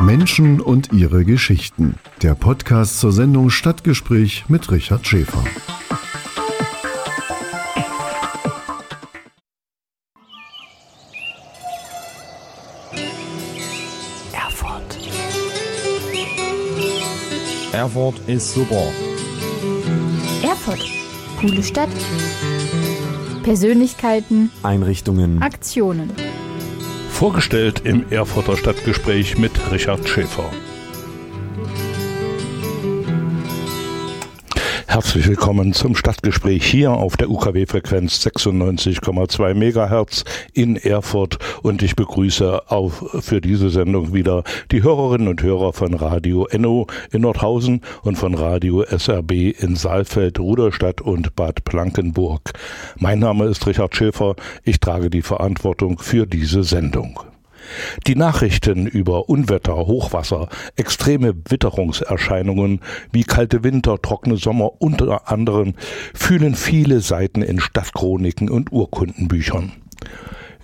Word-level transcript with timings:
Menschen 0.00 0.60
und 0.60 0.92
ihre 0.92 1.24
Geschichten. 1.24 1.96
Der 2.22 2.34
Podcast 2.34 3.00
zur 3.00 3.12
Sendung 3.12 3.50
Stadtgespräch 3.50 4.44
mit 4.48 4.70
Richard 4.70 5.06
Schäfer. 5.06 5.42
Erfurt. 14.32 14.98
Erfurt 17.72 18.20
ist 18.28 18.54
super. 18.54 18.92
Erfurt. 20.42 20.84
Coole 21.40 21.62
Stadt. 21.62 21.88
Persönlichkeiten. 23.42 24.50
Einrichtungen. 24.62 25.42
Aktionen. 25.42 26.12
Vorgestellt 27.18 27.82
im 27.82 28.12
Erfurter 28.12 28.56
Stadtgespräch 28.56 29.38
mit 29.38 29.72
Richard 29.72 30.08
Schäfer. 30.08 30.52
Herzlich 34.98 35.28
willkommen 35.28 35.74
zum 35.74 35.94
Stadtgespräch 35.94 36.66
hier 36.66 36.90
auf 36.90 37.16
der 37.16 37.30
UKW-Frequenz 37.30 38.18
96,2 38.26 39.54
MHz 39.54 40.24
in 40.54 40.74
Erfurt 40.74 41.38
und 41.62 41.84
ich 41.84 41.94
begrüße 41.94 42.68
auch 42.68 43.22
für 43.22 43.40
diese 43.40 43.70
Sendung 43.70 44.12
wieder 44.12 44.42
die 44.72 44.82
Hörerinnen 44.82 45.28
und 45.28 45.40
Hörer 45.40 45.72
von 45.72 45.94
Radio 45.94 46.46
Enno 46.46 46.88
in 47.12 47.22
Nordhausen 47.22 47.82
und 48.02 48.18
von 48.18 48.34
Radio 48.34 48.82
SRB 48.82 49.62
in 49.62 49.76
Saalfeld, 49.76 50.40
Ruderstadt 50.40 51.00
und 51.00 51.36
Bad 51.36 51.62
Blankenburg. 51.62 52.50
Mein 52.96 53.20
Name 53.20 53.44
ist 53.44 53.68
Richard 53.68 53.94
Schäfer, 53.94 54.34
ich 54.64 54.80
trage 54.80 55.10
die 55.10 55.22
Verantwortung 55.22 56.00
für 56.00 56.26
diese 56.26 56.64
Sendung. 56.64 57.20
Die 58.06 58.16
Nachrichten 58.16 58.86
über 58.86 59.28
Unwetter, 59.28 59.76
Hochwasser, 59.76 60.48
extreme 60.76 61.34
Witterungserscheinungen 61.48 62.80
wie 63.12 63.24
kalte 63.24 63.64
Winter, 63.64 64.00
trockene 64.00 64.36
Sommer 64.36 64.80
unter 64.80 65.30
anderem 65.30 65.74
fühlen 66.14 66.54
viele 66.54 67.00
Seiten 67.00 67.42
in 67.42 67.60
Stadtchroniken 67.60 68.48
und 68.50 68.72
Urkundenbüchern. 68.72 69.72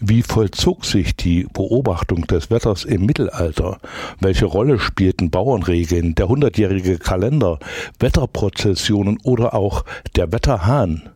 Wie 0.06 0.20
vollzog 0.20 0.84
sich 0.84 1.16
die 1.16 1.46
Beobachtung 1.50 2.26
des 2.26 2.50
Wetters 2.50 2.84
im 2.84 3.06
Mittelalter? 3.06 3.78
Welche 4.20 4.44
Rolle 4.44 4.78
spielten 4.78 5.30
Bauernregeln, 5.30 6.14
der 6.14 6.28
hundertjährige 6.28 6.98
Kalender, 6.98 7.58
Wetterprozessionen 8.00 9.16
oder 9.24 9.54
auch 9.54 9.86
der 10.14 10.30
Wetterhahn? 10.30 11.08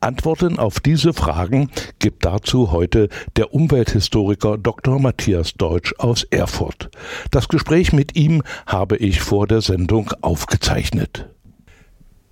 Antworten 0.00 0.58
auf 0.58 0.80
diese 0.80 1.12
Fragen 1.12 1.70
gibt 1.98 2.24
dazu 2.24 2.72
heute 2.72 3.10
der 3.36 3.52
Umwelthistoriker 3.52 4.56
Dr. 4.56 4.98
Matthias 4.98 5.52
Deutsch 5.52 5.92
aus 5.98 6.22
Erfurt. 6.22 6.88
Das 7.30 7.48
Gespräch 7.48 7.92
mit 7.92 8.16
ihm 8.16 8.42
habe 8.64 8.96
ich 8.96 9.20
vor 9.20 9.48
der 9.48 9.60
Sendung 9.60 10.12
aufgezeichnet. 10.22 11.28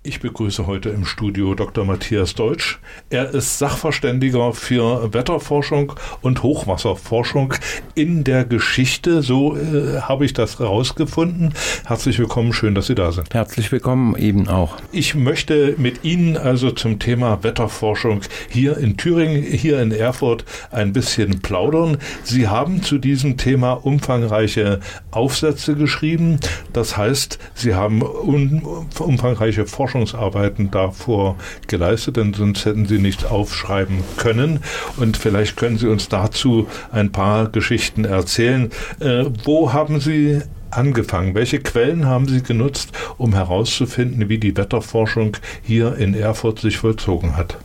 Ich 0.09 0.21
begrüße 0.21 0.65
heute 0.65 0.89
im 0.89 1.05
Studio 1.05 1.53
Dr. 1.53 1.85
Matthias 1.85 2.33
Deutsch. 2.33 2.79
Er 3.11 3.29
ist 3.29 3.59
Sachverständiger 3.59 4.53
für 4.53 5.13
Wetterforschung 5.13 5.93
und 6.21 6.41
Hochwasserforschung 6.41 7.53
in 7.93 8.23
der 8.23 8.43
Geschichte. 8.43 9.21
So 9.21 9.55
äh, 9.55 10.01
habe 10.01 10.25
ich 10.25 10.33
das 10.33 10.57
herausgefunden. 10.57 11.53
Herzlich 11.85 12.17
willkommen, 12.17 12.53
schön, 12.53 12.73
dass 12.73 12.87
Sie 12.87 12.95
da 12.95 13.11
sind. 13.11 13.35
Herzlich 13.35 13.71
willkommen, 13.71 14.15
eben 14.15 14.47
auch. 14.47 14.77
Ich 14.91 15.13
möchte 15.13 15.75
mit 15.77 16.03
Ihnen 16.03 16.37
also 16.37 16.71
zum 16.71 16.97
Thema 16.97 17.43
Wetterforschung 17.43 18.21
hier 18.49 18.77
in 18.79 18.97
Thüringen, 18.97 19.43
hier 19.43 19.79
in 19.79 19.91
Erfurt 19.91 20.43
ein 20.71 20.91
bisschen 20.91 21.43
plaudern. 21.43 21.99
Sie 22.23 22.47
haben 22.47 22.81
zu 22.81 22.97
diesem 22.97 23.37
Thema 23.37 23.73
umfangreiche 23.73 24.79
Aufsätze 25.11 25.75
geschrieben. 25.75 26.39
Das 26.73 26.97
heißt, 26.97 27.37
Sie 27.53 27.75
haben 27.75 28.01
umfangreiche 28.01 29.67
Forschung 29.67 29.98
Forschungsarbeiten 29.99 30.71
davor 30.71 31.35
geleistet, 31.67 32.17
denn 32.17 32.33
sonst 32.33 32.65
hätten 32.65 32.85
Sie 32.85 32.99
nichts 32.99 33.25
aufschreiben 33.25 33.99
können. 34.17 34.61
Und 34.97 35.17
vielleicht 35.17 35.57
können 35.57 35.77
Sie 35.77 35.87
uns 35.87 36.09
dazu 36.09 36.67
ein 36.91 37.11
paar 37.11 37.49
Geschichten 37.49 38.05
erzählen. 38.05 38.71
Äh, 38.99 39.25
wo 39.43 39.73
haben 39.73 39.99
Sie 39.99 40.41
angefangen? 40.71 41.35
Welche 41.35 41.59
Quellen 41.59 42.05
haben 42.05 42.27
Sie 42.27 42.41
genutzt, 42.41 42.91
um 43.17 43.33
herauszufinden, 43.33 44.29
wie 44.29 44.37
die 44.37 44.55
Wetterforschung 44.55 45.35
hier 45.63 45.95
in 45.97 46.13
Erfurt 46.13 46.59
sich 46.59 46.77
vollzogen 46.77 47.35
hat? 47.35 47.57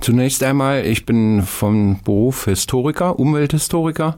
Zunächst 0.00 0.42
einmal, 0.42 0.86
ich 0.86 1.06
bin 1.06 1.42
vom 1.42 2.00
Beruf 2.04 2.44
Historiker, 2.44 3.18
Umwelthistoriker 3.18 4.16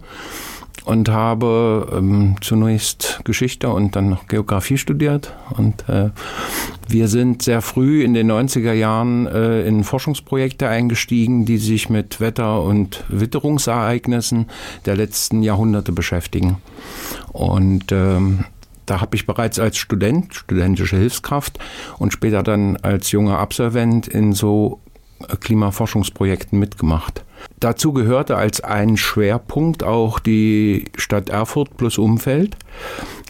und 0.84 1.08
habe 1.08 1.88
ähm, 1.92 2.36
zunächst 2.40 3.20
Geschichte 3.24 3.68
und 3.68 3.94
dann 3.94 4.10
noch 4.10 4.26
Geografie 4.26 4.78
studiert. 4.78 5.34
Und 5.56 5.88
äh, 5.88 6.10
wir 6.88 7.08
sind 7.08 7.42
sehr 7.42 7.62
früh 7.62 8.02
in 8.02 8.14
den 8.14 8.30
90er 8.30 8.72
Jahren 8.72 9.26
äh, 9.26 9.62
in 9.62 9.84
Forschungsprojekte 9.84 10.68
eingestiegen, 10.68 11.44
die 11.44 11.58
sich 11.58 11.88
mit 11.88 12.20
Wetter- 12.20 12.62
und 12.62 13.04
Witterungsereignissen 13.08 14.46
der 14.86 14.96
letzten 14.96 15.42
Jahrhunderte 15.42 15.92
beschäftigen. 15.92 16.58
Und 17.32 17.92
ähm, 17.92 18.44
da 18.86 19.00
habe 19.00 19.14
ich 19.14 19.26
bereits 19.26 19.58
als 19.58 19.78
Student, 19.78 20.34
studentische 20.34 20.96
Hilfskraft 20.96 21.58
und 21.98 22.12
später 22.12 22.42
dann 22.42 22.76
als 22.78 23.12
junger 23.12 23.38
Absolvent 23.38 24.08
in 24.08 24.32
so 24.32 24.80
Klimaforschungsprojekten 25.40 26.58
mitgemacht. 26.58 27.24
Dazu 27.60 27.92
gehörte 27.92 28.36
als 28.36 28.60
ein 28.62 28.96
Schwerpunkt 28.96 29.84
auch 29.84 30.18
die 30.18 30.86
Stadt 30.96 31.28
Erfurt 31.28 31.76
plus 31.76 31.98
Umfeld, 31.98 32.56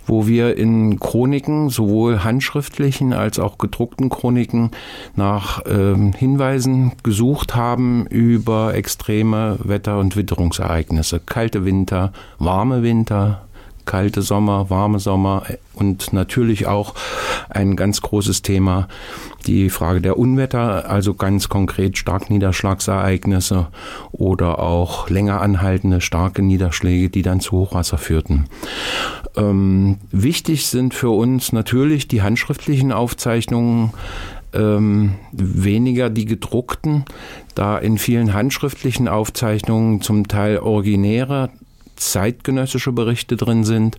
wo 0.06 0.26
wir 0.26 0.56
in 0.56 0.98
Chroniken, 0.98 1.68
sowohl 1.68 2.24
handschriftlichen 2.24 3.12
als 3.12 3.38
auch 3.38 3.58
gedruckten 3.58 4.08
Chroniken, 4.08 4.70
nach 5.16 5.64
äh, 5.66 5.94
Hinweisen 6.16 6.92
gesucht 7.02 7.54
haben 7.54 8.06
über 8.06 8.74
extreme 8.74 9.58
Wetter- 9.62 9.98
und 9.98 10.16
Witterungsereignisse. 10.16 11.20
Kalte 11.20 11.64
Winter, 11.64 12.12
warme 12.38 12.82
Winter, 12.82 13.42
kalte 13.84 14.22
Sommer, 14.22 14.70
warme 14.70 14.98
Sommer 14.98 15.44
und 15.74 16.12
natürlich 16.12 16.66
auch 16.66 16.94
ein 17.48 17.76
ganz 17.76 18.00
großes 18.00 18.42
Thema, 18.42 18.88
die 19.46 19.70
Frage 19.70 20.00
der 20.00 20.18
Unwetter, 20.18 20.88
also 20.88 21.14
ganz 21.14 21.48
konkret 21.48 21.98
Starkniederschlagsereignisse 21.98 23.68
oder 24.12 24.58
auch 24.58 25.08
länger 25.10 25.40
anhaltende 25.40 26.00
starke 26.00 26.42
Niederschläge, 26.42 27.10
die 27.10 27.22
dann 27.22 27.40
zu 27.40 27.52
Hochwasser 27.52 27.98
führten. 27.98 28.46
Ähm, 29.36 29.98
wichtig 30.10 30.66
sind 30.66 30.94
für 30.94 31.10
uns 31.10 31.52
natürlich 31.52 32.08
die 32.08 32.22
handschriftlichen 32.22 32.92
Aufzeichnungen 32.92 33.92
ähm, 34.52 35.14
weniger 35.32 36.10
die 36.10 36.26
gedruckten, 36.26 37.04
da 37.54 37.78
in 37.78 37.98
vielen 37.98 38.34
handschriftlichen 38.34 39.08
Aufzeichnungen 39.08 40.00
zum 40.02 40.28
Teil 40.28 40.58
originäre 40.58 41.50
zeitgenössische 41.96 42.92
Berichte 42.92 43.36
drin 43.36 43.64
sind 43.64 43.98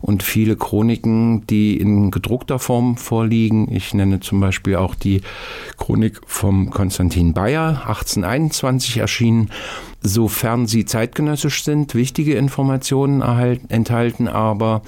und 0.00 0.22
viele 0.22 0.56
Chroniken, 0.56 1.46
die 1.46 1.76
in 1.76 2.10
gedruckter 2.10 2.58
Form 2.58 2.96
vorliegen. 2.96 3.70
Ich 3.72 3.94
nenne 3.94 4.20
zum 4.20 4.40
Beispiel 4.40 4.76
auch 4.76 4.94
die 4.94 5.22
Chronik 5.76 6.20
vom 6.26 6.70
Konstantin 6.70 7.34
Bayer, 7.34 7.82
1821 7.86 8.98
erschienen, 8.98 9.50
sofern 10.04 10.66
sie 10.66 10.84
zeitgenössisch 10.84 11.64
sind, 11.64 11.94
wichtige 11.94 12.34
Informationen 12.34 13.22
erhalten, 13.22 13.70
enthalten, 13.70 14.28
aber 14.28 14.82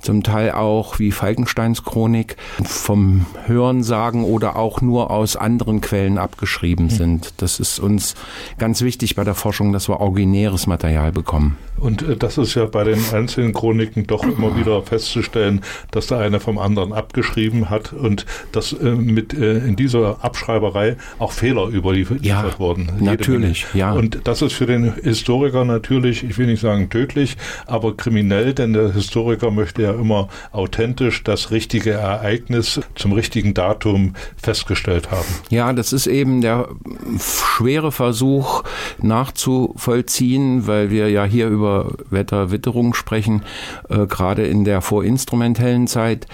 zum 0.00 0.22
Teil 0.22 0.52
auch 0.52 0.98
wie 0.98 1.12
Falkensteins 1.12 1.84
Chronik 1.84 2.36
vom 2.64 3.26
Hörensagen 3.44 4.24
oder 4.24 4.56
auch 4.56 4.80
nur 4.80 5.10
aus 5.10 5.36
anderen 5.36 5.82
Quellen 5.82 6.16
abgeschrieben 6.16 6.88
hm. 6.88 6.96
sind. 6.96 7.34
Das 7.36 7.60
ist 7.60 7.78
uns 7.78 8.14
ganz 8.58 8.80
wichtig 8.80 9.14
bei 9.14 9.24
der 9.24 9.34
Forschung, 9.34 9.74
dass 9.74 9.88
wir 9.88 10.00
originäres 10.00 10.66
Material 10.66 11.12
bekommen. 11.12 11.58
Und 11.76 12.02
äh, 12.02 12.16
das 12.16 12.38
ist 12.38 12.54
ja 12.54 12.64
bei 12.64 12.84
den 12.84 12.98
einzelnen 13.12 13.52
Chroniken 13.52 14.06
doch 14.06 14.24
immer 14.24 14.56
wieder 14.58 14.82
festzustellen, 14.82 15.60
dass 15.90 16.06
da 16.06 16.18
einer 16.18 16.40
vom 16.40 16.58
anderen 16.58 16.94
abgeschrieben 16.94 17.68
hat 17.68 17.92
und 17.92 18.24
dass 18.52 18.72
äh, 18.72 18.92
mit 18.92 19.34
äh, 19.34 19.58
in 19.58 19.76
dieser 19.76 20.24
Abschreiberei 20.24 20.96
auch 21.18 21.32
Fehler 21.32 21.68
überliefert 21.68 22.24
ja, 22.24 22.58
wurden. 22.58 22.90
Natürlich, 23.00 23.66
ja. 23.74 23.92
Und 23.92 24.20
das 24.24 24.40
ist 24.40 24.61
für 24.62 24.66
den 24.66 24.94
Historiker 25.02 25.64
natürlich, 25.64 26.22
ich 26.22 26.38
will 26.38 26.46
nicht 26.46 26.60
sagen 26.60 26.88
tödlich, 26.88 27.36
aber 27.66 27.96
kriminell, 27.96 28.54
denn 28.54 28.72
der 28.72 28.92
Historiker 28.92 29.50
möchte 29.50 29.82
ja 29.82 29.90
immer 29.90 30.28
authentisch 30.52 31.24
das 31.24 31.50
richtige 31.50 31.90
Ereignis 31.90 32.80
zum 32.94 33.10
richtigen 33.10 33.54
Datum 33.54 34.14
festgestellt 34.40 35.10
haben. 35.10 35.26
Ja, 35.50 35.72
das 35.72 35.92
ist 35.92 36.06
eben 36.06 36.42
der 36.42 36.68
schwere 37.18 37.90
Versuch 37.90 38.62
nachzuvollziehen, 39.00 40.68
weil 40.68 40.90
wir 40.90 41.10
ja 41.10 41.24
hier 41.24 41.48
über 41.48 41.94
Wetterwitterung 42.08 42.94
sprechen, 42.94 43.42
äh, 43.88 44.06
gerade 44.06 44.46
in 44.46 44.62
der 44.62 44.80
vorinstrumentellen 44.80 45.88
Zeit. 45.88 46.28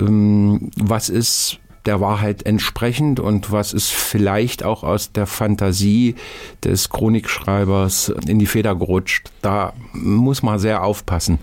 Ähm, 0.00 0.70
was 0.76 1.10
ist 1.10 1.58
der 1.86 2.00
Wahrheit 2.00 2.46
entsprechend 2.46 3.20
und 3.20 3.52
was 3.52 3.72
ist 3.72 3.90
vielleicht 3.92 4.64
auch 4.64 4.82
aus 4.82 5.12
der 5.12 5.26
Fantasie 5.26 6.14
des 6.62 6.88
Chronikschreibers 6.88 8.12
in 8.26 8.38
die 8.38 8.46
Feder 8.46 8.74
gerutscht. 8.74 9.30
Da 9.42 9.72
muss 9.92 10.42
man 10.42 10.58
sehr 10.58 10.82
aufpassen. 10.82 11.38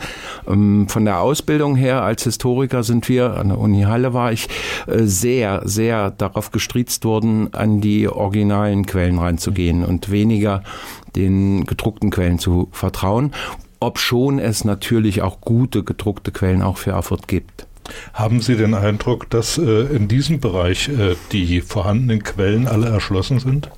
Ähm, 0.48 0.88
von 0.90 1.06
der 1.06 1.20
Ausbildung 1.20 1.76
her 1.76 2.02
als 2.02 2.24
Historiker 2.24 2.84
sind 2.84 3.08
wir, 3.10 3.38
an 3.38 3.50
der 3.50 3.60
Uni 3.60 3.84
Halle 3.84 4.14
war 4.14 4.32
ich, 4.32 4.48
äh, 4.88 5.04
sehr, 5.04 5.62
sehr 5.66 6.12
darauf 6.12 6.52
gestriezt 6.52 7.06
worden, 7.06 7.54
an 7.54 7.82
die 7.82 8.08
originalen 8.08 8.86
Quellen 8.86 9.20
reinzugehen 9.20 9.86
und 9.86 10.12
weniger 10.12 10.64
den 11.16 11.66
gedruckten 11.66 12.10
Quellen 12.10 12.40
zu 12.40 12.70
vertrauen, 12.72 13.32
obschon 13.80 14.40
es 14.40 14.64
natürlich 14.64 15.22
auch 15.22 15.42
gute 15.42 15.84
gedruckte 15.84 16.32
Quellen 16.32 16.62
auch 16.62 16.78
für 16.78 16.92
Erfurt 16.92 17.28
gibt. 17.28 17.68
Haben 18.14 18.42
Sie 18.42 18.56
den 18.56 18.74
Eindruck, 18.74 19.30
dass 19.30 19.58
äh, 19.58 19.62
in 19.62 20.08
diesem 20.08 20.40
Bereich 20.40 20.90
äh, 20.90 21.16
die 21.32 21.62
vorhandenen 21.62 22.24
Quellen 22.24 22.68
alle 22.68 22.88
erschlossen 22.88 23.40
sind? 23.40 23.70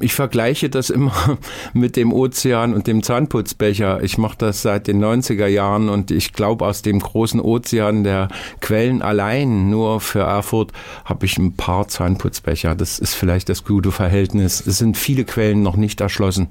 Ich 0.00 0.14
vergleiche 0.14 0.70
das 0.70 0.90
immer 0.90 1.12
mit 1.72 1.96
dem 1.96 2.12
Ozean 2.12 2.74
und 2.74 2.86
dem 2.86 3.02
Zahnputzbecher. 3.02 4.02
Ich 4.02 4.18
mache 4.18 4.36
das 4.38 4.62
seit 4.62 4.86
den 4.86 5.02
90er 5.02 5.46
Jahren 5.46 5.88
und 5.88 6.10
ich 6.10 6.32
glaube, 6.32 6.66
aus 6.66 6.82
dem 6.82 7.00
großen 7.00 7.40
Ozean 7.40 8.04
der 8.04 8.28
Quellen 8.60 9.02
allein 9.02 9.70
nur 9.70 10.00
für 10.00 10.20
Erfurt 10.20 10.72
habe 11.04 11.26
ich 11.26 11.38
ein 11.38 11.56
paar 11.56 11.88
Zahnputzbecher. 11.88 12.74
Das 12.74 12.98
ist 12.98 13.14
vielleicht 13.14 13.48
das 13.48 13.64
gute 13.64 13.90
Verhältnis. 13.90 14.64
Es 14.66 14.78
sind 14.78 14.96
viele 14.96 15.24
Quellen 15.24 15.62
noch 15.62 15.76
nicht 15.76 16.00
erschlossen 16.00 16.48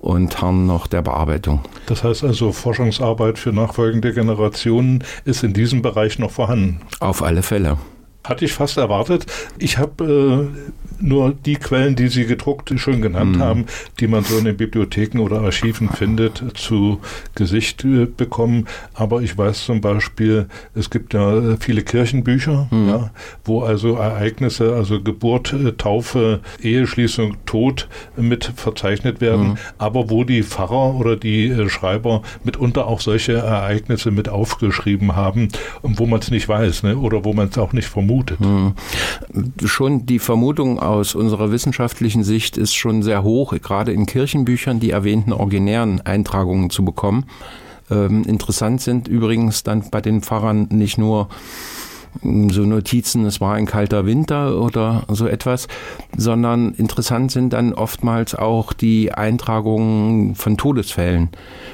und 0.00 0.42
haben 0.42 0.66
noch 0.66 0.86
der 0.86 1.02
Bearbeitung. 1.02 1.60
Das 1.86 2.04
heißt 2.04 2.24
also, 2.24 2.52
Forschungsarbeit 2.52 3.38
für 3.38 3.52
nachfolgende 3.52 4.12
Generationen 4.12 5.04
ist 5.24 5.42
in 5.44 5.54
diesem 5.54 5.82
Bereich 5.82 6.18
noch 6.18 6.30
vorhanden. 6.30 6.80
Auf 7.00 7.22
alle 7.22 7.42
Fälle. 7.42 7.78
Hatte 8.24 8.44
ich 8.46 8.52
fast 8.52 8.78
erwartet. 8.78 9.26
Ich 9.58 9.78
habe 9.78 10.50
äh, 10.52 10.74
nur 11.00 11.32
die 11.32 11.56
Quellen, 11.56 11.96
die 11.96 12.08
Sie 12.08 12.24
gedruckt 12.24 12.72
schon 12.76 13.02
genannt 13.02 13.36
mhm. 13.36 13.42
haben, 13.42 13.66
die 14.00 14.06
man 14.06 14.24
so 14.24 14.38
in 14.38 14.44
den 14.44 14.56
Bibliotheken 14.56 15.18
oder 15.18 15.40
Archiven 15.40 15.88
findet, 15.90 16.42
zu 16.54 17.00
Gesicht 17.34 17.84
äh, 17.84 18.06
bekommen. 18.06 18.66
Aber 18.94 19.22
ich 19.22 19.36
weiß 19.36 19.64
zum 19.64 19.80
Beispiel, 19.80 20.46
es 20.74 20.90
gibt 20.90 21.14
ja 21.14 21.36
äh, 21.36 21.56
viele 21.58 21.82
Kirchenbücher, 21.82 22.68
mhm. 22.70 22.88
ja, 22.88 23.10
wo 23.44 23.62
also 23.62 23.96
Ereignisse, 23.96 24.74
also 24.74 25.02
Geburt, 25.02 25.52
äh, 25.52 25.72
Taufe, 25.72 26.40
Eheschließung, 26.62 27.36
Tod 27.46 27.88
mit 28.16 28.52
verzeichnet 28.56 29.20
werden, 29.20 29.48
mhm. 29.48 29.58
aber 29.78 30.10
wo 30.10 30.24
die 30.24 30.42
Pfarrer 30.42 30.94
oder 30.94 31.16
die 31.16 31.68
Schreiber 31.68 32.22
mitunter 32.44 32.86
auch 32.86 33.00
solche 33.00 33.34
Ereignisse 33.34 34.10
mit 34.10 34.28
aufgeschrieben 34.28 35.16
haben, 35.16 35.48
wo 35.82 36.06
man 36.06 36.20
es 36.20 36.30
nicht 36.30 36.48
weiß 36.48 36.84
ne, 36.84 36.96
oder 36.96 37.24
wo 37.24 37.32
man 37.32 37.48
es 37.48 37.58
auch 37.58 37.72
nicht 37.72 37.88
vermutet. 37.88 38.13
Mhm. 38.38 38.74
Schon 39.64 40.06
die 40.06 40.18
Vermutung 40.18 40.78
aus 40.78 41.14
unserer 41.14 41.50
wissenschaftlichen 41.50 42.24
Sicht 42.24 42.56
ist 42.56 42.74
schon 42.74 43.02
sehr 43.02 43.22
hoch, 43.22 43.54
gerade 43.62 43.92
in 43.92 44.06
Kirchenbüchern 44.06 44.80
die 44.80 44.90
erwähnten 44.90 45.32
originären 45.32 46.00
Eintragungen 46.00 46.70
zu 46.70 46.84
bekommen. 46.84 47.24
Ähm, 47.90 48.24
interessant 48.24 48.80
sind 48.80 49.08
übrigens 49.08 49.62
dann 49.62 49.90
bei 49.90 50.00
den 50.00 50.22
Pfarrern 50.22 50.68
nicht 50.70 50.96
nur 50.96 51.28
hm, 52.22 52.50
so 52.50 52.62
Notizen, 52.62 53.26
es 53.26 53.40
war 53.40 53.54
ein 53.54 53.66
kalter 53.66 54.06
Winter 54.06 54.60
oder 54.60 55.04
so 55.08 55.26
etwas, 55.26 55.68
sondern 56.16 56.72
interessant 56.74 57.30
sind 57.30 57.52
dann 57.52 57.74
oftmals 57.74 58.34
auch 58.34 58.72
die 58.72 59.12
Eintragungen 59.12 60.34
von 60.34 60.56
Todesfällen, 60.56 61.30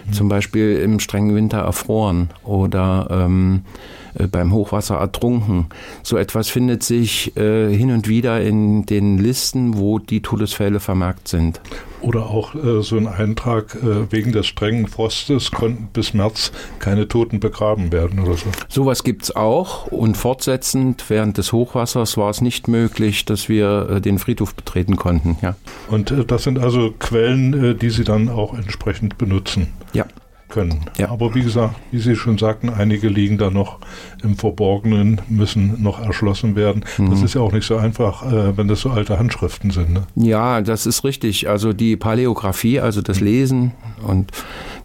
mhm. 0.07 0.13
zum 0.13 0.29
Beispiel 0.29 0.79
im 0.79 0.99
strengen 0.99 1.35
Winter 1.35 1.59
erfroren 1.59 2.31
oder 2.45 3.09
ähm, 3.11 3.63
äh, 4.10 4.10
beim 4.31 4.53
Hochwasser 4.53 4.97
ertrunken. 4.97 5.67
So 6.03 6.17
etwas 6.17 6.49
findet 6.49 6.83
sich 6.83 7.37
äh, 7.37 7.75
hin 7.75 7.91
und 7.93 8.09
wieder 8.09 8.41
in 8.41 8.87
den 8.87 9.19
Listen, 9.19 9.77
wo 9.79 9.99
die 9.99 10.23
Todesfälle 10.23 10.81
vermerkt 10.81 11.29
sind. 11.29 11.61
Oder 12.03 12.27
auch 12.27 12.55
äh, 12.55 12.83
so 12.83 12.97
ein 12.97 13.07
Eintrag, 13.07 13.75
äh, 13.75 14.11
wegen 14.11 14.33
des 14.33 14.47
strengen 14.47 14.87
Frostes 14.87 15.51
konnten 15.51 15.89
bis 15.93 16.15
März 16.15 16.53
keine 16.79 17.09
Toten 17.09 17.41
begraben 17.41 17.93
werden 17.93 18.21
oder 18.21 18.35
so. 18.35 18.47
Sowas 18.69 19.05
gibt 19.05 19.25
es 19.25 19.37
auch 19.37 19.87
und 19.87 20.17
fortsetzend 20.17 21.05
während 21.09 21.37
des 21.37 21.53
Hochwassers 21.53 22.17
war 22.17 22.31
es 22.31 22.41
nicht 22.41 22.69
möglich, 22.69 23.25
dass 23.27 23.49
wir 23.49 23.89
äh, 23.91 24.01
den 24.01 24.19
Friedhof 24.19 24.55
betreten 24.55 24.97
konnten. 24.97 25.37
Ja. 25.43 25.57
Und 25.89 26.11
äh, 26.11 26.25
das 26.25 26.45
sind 26.45 26.59
also 26.59 26.93
Quellen, 26.99 27.79
die 27.79 27.91
Sie 27.91 28.05
dann 28.05 28.29
auch 28.29 28.55
entsprechend 28.55 29.19
benutzen. 29.19 29.69
Ja 29.93 30.07
können. 30.51 30.81
Ja. 30.99 31.11
Aber 31.11 31.35
wie 31.35 31.43
gesagt, 31.43 31.77
wie 31.91 31.99
Sie 31.99 32.17
schon 32.17 32.39
sagten, 32.39 32.69
einige 32.69 33.09
liegen 33.09 33.39
da 33.39 33.51
noch 33.51 33.79
im 34.23 34.37
Verborgenen, 34.37 35.21
müssen 35.29 35.83
noch 35.83 36.01
erschlossen 36.05 36.57
werden. 36.57 36.85
Mhm. 36.99 37.11
Das 37.11 37.23
ist 37.23 37.35
ja 37.35 37.41
auch 37.41 37.53
nicht 37.53 37.67
so 37.67 37.77
einfach, 37.77 38.31
äh, 38.31 38.57
wenn 38.57 38.69
das 38.69 38.81
so 38.81 38.91
alte 38.91 39.19
Handschriften 39.19 39.71
sind. 39.71 39.91
Ne? 39.91 40.03
Ja, 40.17 40.61
das 40.61 40.87
ist 40.87 41.05
richtig. 41.05 41.49
Also 41.49 41.73
die 41.73 41.97
Paläographie, 41.97 42.81
also 42.81 43.01
das 43.01 43.21
Lesen 43.21 43.73
und 44.03 44.33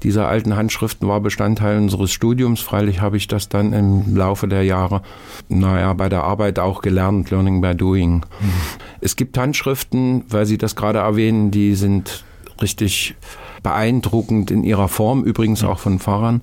dieser 0.03 0.27
alten 0.27 0.55
Handschriften 0.55 1.07
war 1.07 1.19
Bestandteil 1.19 1.77
unseres 1.77 2.11
Studiums. 2.11 2.61
Freilich 2.61 3.01
habe 3.01 3.17
ich 3.17 3.27
das 3.27 3.49
dann 3.49 3.73
im 3.73 4.15
Laufe 4.15 4.47
der 4.47 4.63
Jahre, 4.63 5.01
naja, 5.49 5.93
bei 5.93 6.09
der 6.09 6.23
Arbeit 6.23 6.59
auch 6.59 6.81
gelernt, 6.81 7.31
Learning 7.31 7.61
by 7.61 7.75
Doing. 7.75 8.17
Mhm. 8.17 8.51
Es 9.01 9.15
gibt 9.15 9.37
Handschriften, 9.37 10.23
weil 10.29 10.45
Sie 10.45 10.57
das 10.57 10.75
gerade 10.75 10.99
erwähnen, 10.99 11.51
die 11.51 11.75
sind 11.75 12.23
richtig 12.61 13.15
beeindruckend 13.65 14.51
in 14.51 14.63
ihrer 14.63 14.87
Form, 14.87 15.23
übrigens 15.23 15.63
auch 15.63 15.79
von 15.79 15.97
Fahrern. 15.97 16.41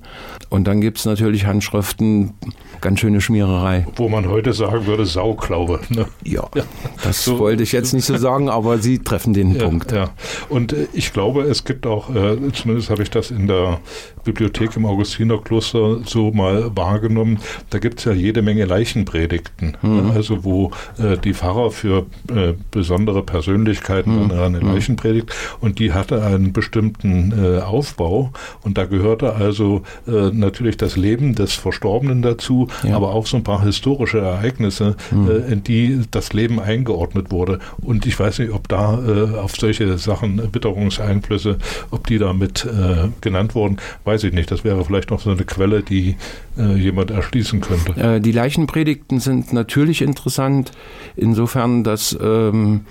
Und 0.49 0.67
dann 0.67 0.81
gibt 0.81 0.97
es 0.97 1.05
natürlich 1.05 1.45
Handschriften, 1.45 2.33
ganz 2.81 2.99
schöne 2.99 3.21
Schmiererei. 3.21 3.87
Wo 3.95 4.09
man 4.09 4.27
heute 4.27 4.51
sagen 4.51 4.85
würde, 4.87 5.05
Sauklaue. 5.05 5.79
Ne? 5.87 6.05
Ja, 6.25 6.49
ja, 6.53 6.63
das 7.01 7.23
so, 7.23 7.39
wollte 7.39 7.63
ich 7.63 7.71
jetzt 7.71 7.93
nicht 7.93 8.03
so 8.03 8.17
sagen, 8.17 8.49
aber 8.49 8.77
Sie 8.79 8.99
treffen 8.99 9.33
den 9.33 9.55
ja, 9.55 9.63
Punkt. 9.63 9.93
Ja. 9.93 10.09
Und 10.49 10.73
äh, 10.73 10.87
ich 10.91 11.13
glaube, 11.13 11.43
es 11.43 11.63
gibt 11.63 11.87
auch, 11.87 12.13
äh, 12.13 12.35
zumindest 12.51 12.89
habe 12.89 13.03
ich 13.03 13.09
das 13.09 13.31
in 13.31 13.47
der 13.47 13.79
Bibliothek 14.25 14.75
im 14.75 14.85
Augustinerkloster 14.85 15.99
so 16.05 16.31
mal 16.31 16.75
wahrgenommen, 16.75 17.39
da 17.69 17.79
gibt 17.79 17.99
es 17.99 18.05
ja 18.05 18.11
jede 18.11 18.41
Menge 18.41 18.65
Leichenpredigten. 18.65 19.77
Mhm. 19.81 20.11
Also 20.11 20.43
wo 20.43 20.71
äh, 20.97 21.17
die 21.17 21.33
Pfarrer 21.33 21.71
für 21.71 22.05
äh, 22.29 22.53
besondere 22.71 23.23
Persönlichkeiten 23.23 24.25
mhm. 24.25 24.31
eine 24.31 24.59
mhm. 24.59 24.73
Leichenpredigt 24.73 25.33
und 25.61 25.79
die 25.79 25.93
hatte 25.93 26.21
einen 26.23 26.51
bestimmten 26.51 27.12
äh, 27.31 27.59
Aufbau 27.59 28.31
und 28.61 28.77
da 28.77 28.85
gehörte 28.85 29.33
also 29.33 29.83
äh, 30.07 30.29
natürlich 30.31 30.77
das 30.77 30.97
Leben 30.97 31.35
des 31.35 31.53
Verstorbenen 31.53 32.21
dazu, 32.21 32.67
ja. 32.83 32.95
aber 32.95 33.13
auch 33.13 33.27
so 33.27 33.37
ein 33.37 33.43
paar 33.43 33.63
historische 33.63 34.19
Ereignisse, 34.19 34.95
mhm. 35.11 35.29
äh, 35.29 35.51
in 35.51 35.63
die 35.63 36.01
das 36.11 36.33
Leben 36.33 36.59
eingeordnet 36.59 37.31
wurde. 37.31 37.59
Und 37.81 38.05
ich 38.05 38.19
weiß 38.19 38.39
nicht, 38.39 38.51
ob 38.51 38.67
da 38.67 38.99
äh, 39.05 39.37
auf 39.37 39.55
solche 39.55 39.97
Sachen 39.97 40.53
Witterungseinflüsse, 40.53 41.57
ob 41.91 42.07
die 42.07 42.17
da 42.17 42.33
mit 42.33 42.65
äh, 42.65 43.09
genannt 43.21 43.55
wurden, 43.55 43.77
weiß 44.05 44.23
ich 44.23 44.33
nicht. 44.33 44.51
Das 44.51 44.63
wäre 44.63 44.83
vielleicht 44.83 45.11
noch 45.11 45.19
so 45.19 45.31
eine 45.31 45.43
Quelle, 45.43 45.83
die 45.83 46.15
äh, 46.57 46.75
jemand 46.75 47.11
erschließen 47.11 47.61
könnte. 47.61 48.19
Die 48.19 48.31
Leichenpredigten 48.31 49.19
sind 49.19 49.53
natürlich 49.53 50.01
interessant, 50.01 50.71
insofern, 51.15 51.83
dass 51.83 52.17
ähm, 52.21 52.81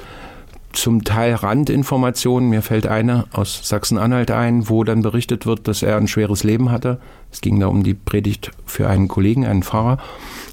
zum 0.72 1.04
Teil 1.04 1.34
Randinformationen. 1.34 2.48
Mir 2.48 2.62
fällt 2.62 2.86
eine 2.86 3.24
aus 3.32 3.60
Sachsen-Anhalt 3.62 4.30
ein, 4.30 4.68
wo 4.68 4.84
dann 4.84 5.02
berichtet 5.02 5.46
wird, 5.46 5.68
dass 5.68 5.82
er 5.82 5.96
ein 5.96 6.08
schweres 6.08 6.44
Leben 6.44 6.70
hatte. 6.70 6.98
Es 7.30 7.40
ging 7.40 7.58
da 7.58 7.66
um 7.68 7.82
die 7.82 7.94
Predigt 7.94 8.50
für 8.66 8.88
einen 8.88 9.08
Kollegen, 9.08 9.46
einen 9.46 9.62
Pfarrer. 9.62 9.98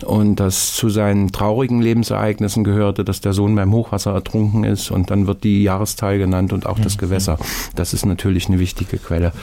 Und 0.06 0.40
dass 0.40 0.74
zu 0.74 0.90
seinen 0.90 1.32
traurigen 1.32 1.82
Lebensereignissen 1.82 2.64
gehörte, 2.64 3.04
dass 3.04 3.20
der 3.20 3.34
Sohn 3.34 3.56
beim 3.56 3.74
Hochwasser 3.74 4.14
ertrunken 4.14 4.64
ist. 4.64 4.92
Und 4.92 5.12
dann 5.12 5.28
wird 5.28 5.44
die 5.44 5.64
Jahreszahl 5.64 6.18
genannt 6.18 6.54
und 6.54 6.66
auch 6.66 6.80
das 6.80 6.96
mhm. 6.96 7.02
Gewässer. 7.02 7.38
Das 7.76 7.94
ist 7.94 8.06
natürlich 8.06 8.48
eine 8.48 8.60
wichtige 8.60 8.98
Quelle. 8.98 9.34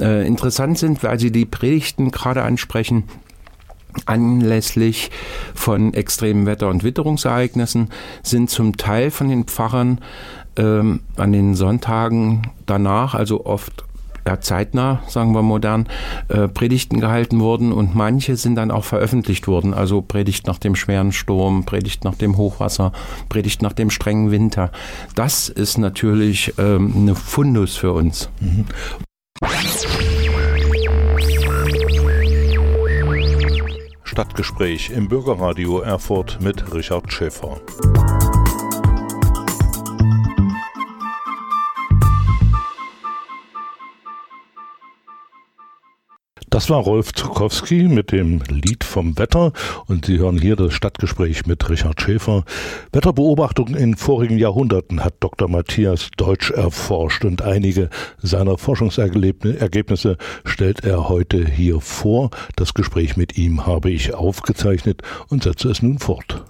Äh, 0.00 0.26
interessant 0.26 0.78
sind, 0.78 1.02
weil 1.02 1.18
Sie 1.18 1.32
die 1.32 1.46
Predigten 1.46 2.10
gerade 2.10 2.42
ansprechen, 2.42 3.04
anlässlich 4.04 5.10
von 5.54 5.94
extremen 5.94 6.46
Wetter- 6.46 6.68
und 6.68 6.84
Witterungsereignissen 6.84 7.90
sind 8.22 8.50
zum 8.50 8.76
Teil 8.76 9.10
von 9.10 9.28
den 9.28 9.44
Pfarrern 9.44 10.00
ähm, 10.56 11.00
an 11.16 11.32
den 11.32 11.54
Sonntagen 11.54 12.50
danach, 12.66 13.14
also 13.14 13.46
oft 13.46 13.84
ja, 14.26 14.40
zeitnah, 14.40 15.02
sagen 15.06 15.32
wir 15.32 15.42
modern, 15.42 15.86
äh, 16.28 16.48
Predigten 16.48 17.00
gehalten 17.00 17.40
worden 17.40 17.72
und 17.72 17.94
manche 17.94 18.36
sind 18.36 18.56
dann 18.56 18.70
auch 18.70 18.84
veröffentlicht 18.84 19.46
worden. 19.46 19.72
Also 19.72 20.02
Predigt 20.02 20.46
nach 20.46 20.58
dem 20.58 20.74
schweren 20.74 21.12
Sturm, 21.12 21.64
Predigt 21.64 22.04
nach 22.04 22.16
dem 22.16 22.36
Hochwasser, 22.36 22.92
Predigt 23.28 23.62
nach 23.62 23.72
dem 23.72 23.90
strengen 23.90 24.30
Winter. 24.32 24.72
Das 25.14 25.48
ist 25.48 25.78
natürlich 25.78 26.54
ähm, 26.58 26.92
eine 26.96 27.14
Fundus 27.14 27.76
für 27.76 27.92
uns. 27.92 28.28
Mhm. 28.40 28.66
Stadtgespräch 34.16 34.88
im 34.88 35.08
Bürgerradio 35.08 35.80
Erfurt 35.80 36.40
mit 36.40 36.72
Richard 36.72 37.12
Schäfer. 37.12 37.60
Das 46.56 46.70
war 46.70 46.78
Rolf 46.78 47.12
Zukowski 47.12 47.82
mit 47.82 48.12
dem 48.12 48.40
Lied 48.48 48.82
vom 48.82 49.18
Wetter 49.18 49.52
und 49.88 50.06
Sie 50.06 50.18
hören 50.18 50.38
hier 50.38 50.56
das 50.56 50.72
Stadtgespräch 50.72 51.44
mit 51.44 51.68
Richard 51.68 52.00
Schäfer. 52.00 52.44
Wetterbeobachtungen 52.92 53.74
in 53.74 53.94
vorigen 53.94 54.38
Jahrhunderten 54.38 55.04
hat 55.04 55.16
Dr. 55.20 55.50
Matthias 55.50 56.08
Deutsch 56.16 56.50
erforscht 56.50 57.26
und 57.26 57.42
einige 57.42 57.90
seiner 58.22 58.56
Forschungsergebnisse 58.56 60.16
stellt 60.46 60.82
er 60.82 61.10
heute 61.10 61.44
hier 61.46 61.82
vor. 61.82 62.30
Das 62.56 62.72
Gespräch 62.72 63.18
mit 63.18 63.36
ihm 63.36 63.66
habe 63.66 63.90
ich 63.90 64.14
aufgezeichnet 64.14 65.02
und 65.28 65.42
setze 65.42 65.68
es 65.68 65.82
nun 65.82 65.98
fort 65.98 66.42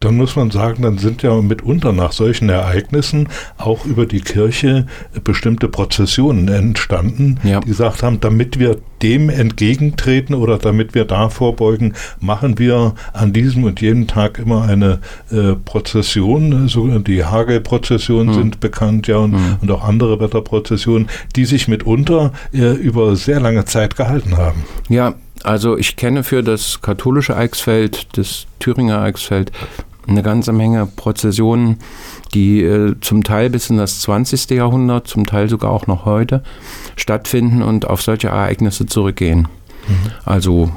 dann 0.00 0.16
muss 0.16 0.36
man 0.36 0.50
sagen, 0.50 0.82
dann 0.82 0.98
sind 0.98 1.22
ja 1.22 1.34
mitunter 1.40 1.92
nach 1.92 2.12
solchen 2.12 2.48
Ereignissen 2.48 3.28
auch 3.56 3.84
über 3.84 4.06
die 4.06 4.20
Kirche 4.20 4.86
bestimmte 5.24 5.68
Prozessionen 5.68 6.48
entstanden, 6.48 7.38
ja. 7.42 7.60
die 7.60 7.66
gesagt 7.66 8.02
haben, 8.02 8.20
damit 8.20 8.58
wir 8.58 8.78
dem 9.02 9.28
entgegentreten 9.28 10.34
oder 10.34 10.58
damit 10.58 10.94
wir 10.94 11.04
da 11.04 11.28
vorbeugen, 11.28 11.94
machen 12.20 12.58
wir 12.58 12.94
an 13.12 13.32
diesem 13.32 13.64
und 13.64 13.80
jenem 13.80 14.06
Tag 14.06 14.38
immer 14.38 14.62
eine 14.62 15.00
äh, 15.30 15.54
Prozession, 15.54 16.68
so, 16.68 16.86
die 16.98 17.24
Hagelprozessionen 17.24 18.28
mhm. 18.28 18.34
sind 18.34 18.60
bekannt, 18.60 19.06
ja, 19.06 19.18
und, 19.18 19.32
mhm. 19.32 19.56
und, 19.60 19.70
auch 19.70 19.84
andere 19.84 20.20
Wetterprozessionen, 20.20 21.08
die 21.36 21.44
sich 21.44 21.68
mitunter 21.68 22.32
äh, 22.52 22.72
über 22.72 23.16
sehr 23.16 23.40
lange 23.40 23.64
Zeit 23.64 23.96
gehalten 23.96 24.36
haben. 24.36 24.64
Ja, 24.88 25.14
also 25.44 25.76
ich 25.76 25.96
kenne 25.96 26.24
für 26.24 26.42
das 26.42 26.80
katholische 26.82 27.36
Eichsfeld, 27.36 28.16
das 28.16 28.46
Thüringer 28.58 29.00
Eichsfeld, 29.00 29.52
eine 30.06 30.22
ganze 30.22 30.52
Menge 30.52 30.86
Prozessionen, 30.86 31.78
die 32.32 32.62
äh, 32.62 32.94
zum 33.00 33.24
Teil 33.24 33.50
bis 33.50 33.70
in 33.70 33.76
das 33.76 34.00
20. 34.00 34.50
Jahrhundert, 34.50 35.06
zum 35.06 35.26
Teil 35.26 35.48
sogar 35.48 35.70
auch 35.70 35.86
noch 35.86 36.04
heute 36.04 36.42
stattfinden 36.96 37.62
und 37.62 37.86
auf 37.86 38.02
solche 38.02 38.28
Ereignisse 38.28 38.86
zurückgehen. 38.86 39.48
Mhm. 39.86 40.10
Also 40.24 40.72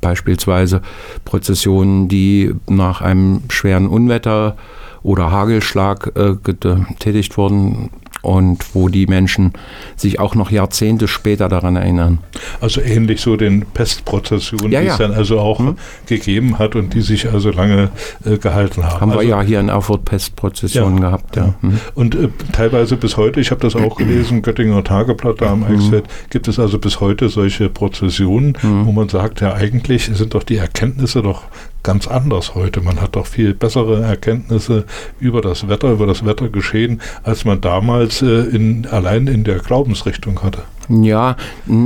beispielsweise 0.00 0.82
Prozessionen, 1.24 2.08
die 2.08 2.52
nach 2.68 3.00
einem 3.00 3.42
schweren 3.48 3.86
Unwetter 3.86 4.56
oder 5.02 5.30
Hagelschlag 5.30 6.12
äh, 6.16 6.34
getätigt 6.42 7.36
wurden, 7.36 7.90
und 8.22 8.74
wo 8.74 8.88
die 8.88 9.06
Menschen 9.06 9.52
sich 9.96 10.18
auch 10.18 10.34
noch 10.34 10.50
Jahrzehnte 10.50 11.08
später 11.08 11.48
daran 11.48 11.76
erinnern. 11.76 12.18
Also 12.60 12.80
ähnlich 12.80 13.20
so 13.20 13.36
den 13.36 13.66
Pestprozessionen, 13.66 14.72
ja, 14.72 14.80
die 14.80 14.86
ja. 14.86 14.92
es 14.92 14.98
dann 14.98 15.12
also 15.12 15.40
auch 15.40 15.58
hm. 15.58 15.76
gegeben 16.06 16.58
hat 16.58 16.76
und 16.76 16.94
die 16.94 17.02
sich 17.02 17.28
also 17.28 17.50
lange 17.50 17.90
äh, 18.24 18.38
gehalten 18.38 18.84
haben. 18.84 19.00
Haben 19.00 19.10
also, 19.10 19.22
wir 19.22 19.28
ja 19.28 19.42
hier 19.42 19.60
in 19.60 19.68
Erfurt 19.68 20.04
Pestprozessionen 20.04 21.02
ja, 21.02 21.08
gehabt. 21.08 21.36
Ja. 21.36 21.54
Hm. 21.60 21.80
Und 21.94 22.14
äh, 22.14 22.28
teilweise 22.52 22.96
bis 22.96 23.16
heute, 23.16 23.40
ich 23.40 23.50
habe 23.50 23.60
das 23.60 23.76
auch 23.76 23.96
gelesen, 23.96 24.42
Göttinger 24.42 24.84
Tageblatt 24.84 25.40
da 25.40 25.52
am 25.52 25.66
hm. 25.66 25.74
Eichsfeld, 25.74 26.04
gibt 26.30 26.48
es 26.48 26.58
also 26.58 26.78
bis 26.78 27.00
heute 27.00 27.28
solche 27.28 27.68
Prozessionen, 27.68 28.56
hm. 28.60 28.86
wo 28.86 28.92
man 28.92 29.08
sagt, 29.08 29.40
ja 29.40 29.52
eigentlich 29.54 30.10
sind 30.12 30.34
doch 30.34 30.44
die 30.44 30.56
Erkenntnisse 30.56 31.22
doch 31.22 31.42
ganz 31.82 32.06
anders 32.06 32.54
heute. 32.54 32.80
Man 32.80 33.00
hat 33.00 33.16
doch 33.16 33.26
viel 33.26 33.54
bessere 33.54 34.02
Erkenntnisse 34.02 34.84
über 35.18 35.40
das 35.40 35.68
Wetter, 35.68 35.92
über 35.92 36.06
das 36.06 36.24
Wettergeschehen, 36.24 37.00
als 37.22 37.44
man 37.44 37.60
damals 37.60 38.22
äh, 38.22 38.26
in, 38.26 38.86
allein 38.86 39.26
in 39.26 39.44
der 39.44 39.58
Glaubensrichtung 39.58 40.42
hatte. 40.42 40.62
Ja, 40.88 41.36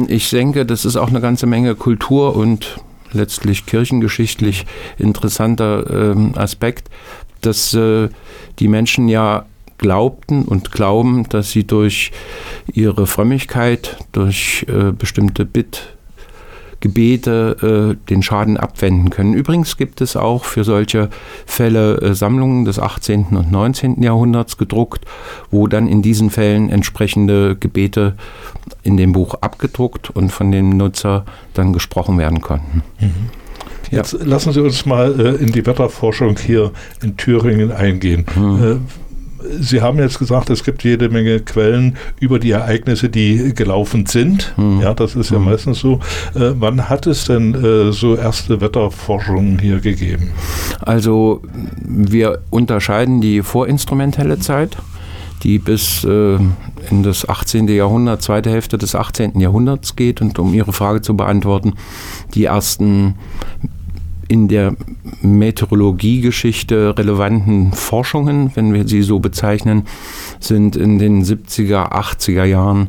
ich 0.08 0.30
denke, 0.30 0.66
das 0.66 0.84
ist 0.84 0.96
auch 0.96 1.08
eine 1.08 1.20
ganze 1.20 1.46
Menge 1.46 1.74
Kultur 1.74 2.36
und 2.36 2.80
letztlich 3.12 3.66
kirchengeschichtlich 3.66 4.66
interessanter 4.98 6.14
äh, 6.14 6.38
Aspekt, 6.38 6.90
dass 7.40 7.74
äh, 7.74 8.08
die 8.58 8.68
Menschen 8.68 9.08
ja 9.08 9.46
glaubten 9.78 10.44
und 10.44 10.72
glauben, 10.72 11.28
dass 11.28 11.50
sie 11.50 11.66
durch 11.66 12.12
ihre 12.72 13.06
Frömmigkeit, 13.06 13.98
durch 14.12 14.66
äh, 14.68 14.92
bestimmte 14.92 15.44
Bitt 15.44 15.95
Gebete 16.80 17.97
äh, 17.97 18.09
den 18.11 18.23
Schaden 18.23 18.56
abwenden 18.56 19.11
können. 19.11 19.35
Übrigens 19.35 19.76
gibt 19.76 20.00
es 20.00 20.16
auch 20.16 20.45
für 20.45 20.64
solche 20.64 21.09
Fälle 21.47 22.00
äh, 22.00 22.14
Sammlungen 22.14 22.64
des 22.64 22.78
18. 22.78 23.26
und 23.30 23.50
19. 23.50 24.02
Jahrhunderts 24.02 24.56
gedruckt, 24.59 25.04
wo 25.50 25.66
dann 25.66 25.88
in 25.88 26.02
diesen 26.02 26.30
Fällen 26.30 26.68
entsprechende 26.68 27.56
Gebete 27.56 28.14
in 28.83 28.97
dem 28.97 29.12
Buch 29.12 29.35
abgedruckt 29.40 30.11
und 30.11 30.30
von 30.30 30.52
dem 30.52 30.71
Nutzer 30.71 31.25
dann 31.54 31.73
gesprochen 31.73 32.18
werden 32.18 32.40
konnten. 32.40 32.83
Mhm. 33.00 33.30
Jetzt 33.90 34.14
ja. 34.14 34.25
lassen 34.25 34.52
Sie 34.52 34.61
uns 34.61 34.85
mal 34.85 35.18
äh, 35.18 35.35
in 35.37 35.52
die 35.52 35.64
Wetterforschung 35.64 36.37
hier 36.38 36.73
in 37.02 37.16
Thüringen 37.16 37.73
eingehen. 37.73 38.26
Mhm. 38.35 38.87
Sie 39.60 39.80
haben 39.80 39.98
jetzt 39.98 40.18
gesagt, 40.18 40.50
es 40.50 40.64
gibt 40.64 40.84
jede 40.84 41.08
Menge 41.08 41.40
Quellen 41.40 41.96
über 42.20 42.38
die 42.38 42.50
Ereignisse, 42.50 43.08
die 43.08 43.54
gelaufen 43.54 44.06
sind. 44.06 44.52
Hm. 44.56 44.80
Ja, 44.80 44.94
das 44.94 45.14
ist 45.14 45.30
ja 45.30 45.36
hm. 45.36 45.44
meistens 45.44 45.80
so. 45.80 46.00
Äh, 46.34 46.52
wann 46.58 46.88
hat 46.88 47.06
es 47.06 47.24
denn 47.24 47.54
äh, 47.54 47.92
so 47.92 48.16
erste 48.16 48.60
Wetterforschungen 48.60 49.58
hier 49.58 49.80
gegeben? 49.80 50.30
Also 50.80 51.42
wir 51.82 52.40
unterscheiden 52.50 53.20
die 53.20 53.42
vorinstrumentelle 53.42 54.38
Zeit 54.38 54.76
die 55.42 55.58
bis 55.58 56.02
äh, 56.04 56.38
in 56.90 57.02
das 57.02 57.28
18. 57.28 57.68
Jahrhundert, 57.68 58.22
zweite 58.22 58.50
Hälfte 58.50 58.78
des 58.78 58.94
18. 58.94 59.38
Jahrhunderts 59.38 59.96
geht. 59.96 60.20
Und 60.20 60.38
um 60.38 60.54
Ihre 60.54 60.72
Frage 60.72 61.02
zu 61.02 61.16
beantworten, 61.16 61.74
die 62.34 62.44
ersten 62.44 63.16
in 64.28 64.49
der 64.49 64.75
Meteorologiegeschichte 65.23 66.97
relevanten 66.97 67.73
Forschungen, 67.73 68.50
wenn 68.54 68.73
wir 68.73 68.87
sie 68.87 69.02
so 69.02 69.18
bezeichnen, 69.18 69.87
sind 70.40 70.76
in 70.76 70.99
den 70.99 71.25
70er, 71.25 71.92
80er 71.92 72.45
Jahren, 72.45 72.88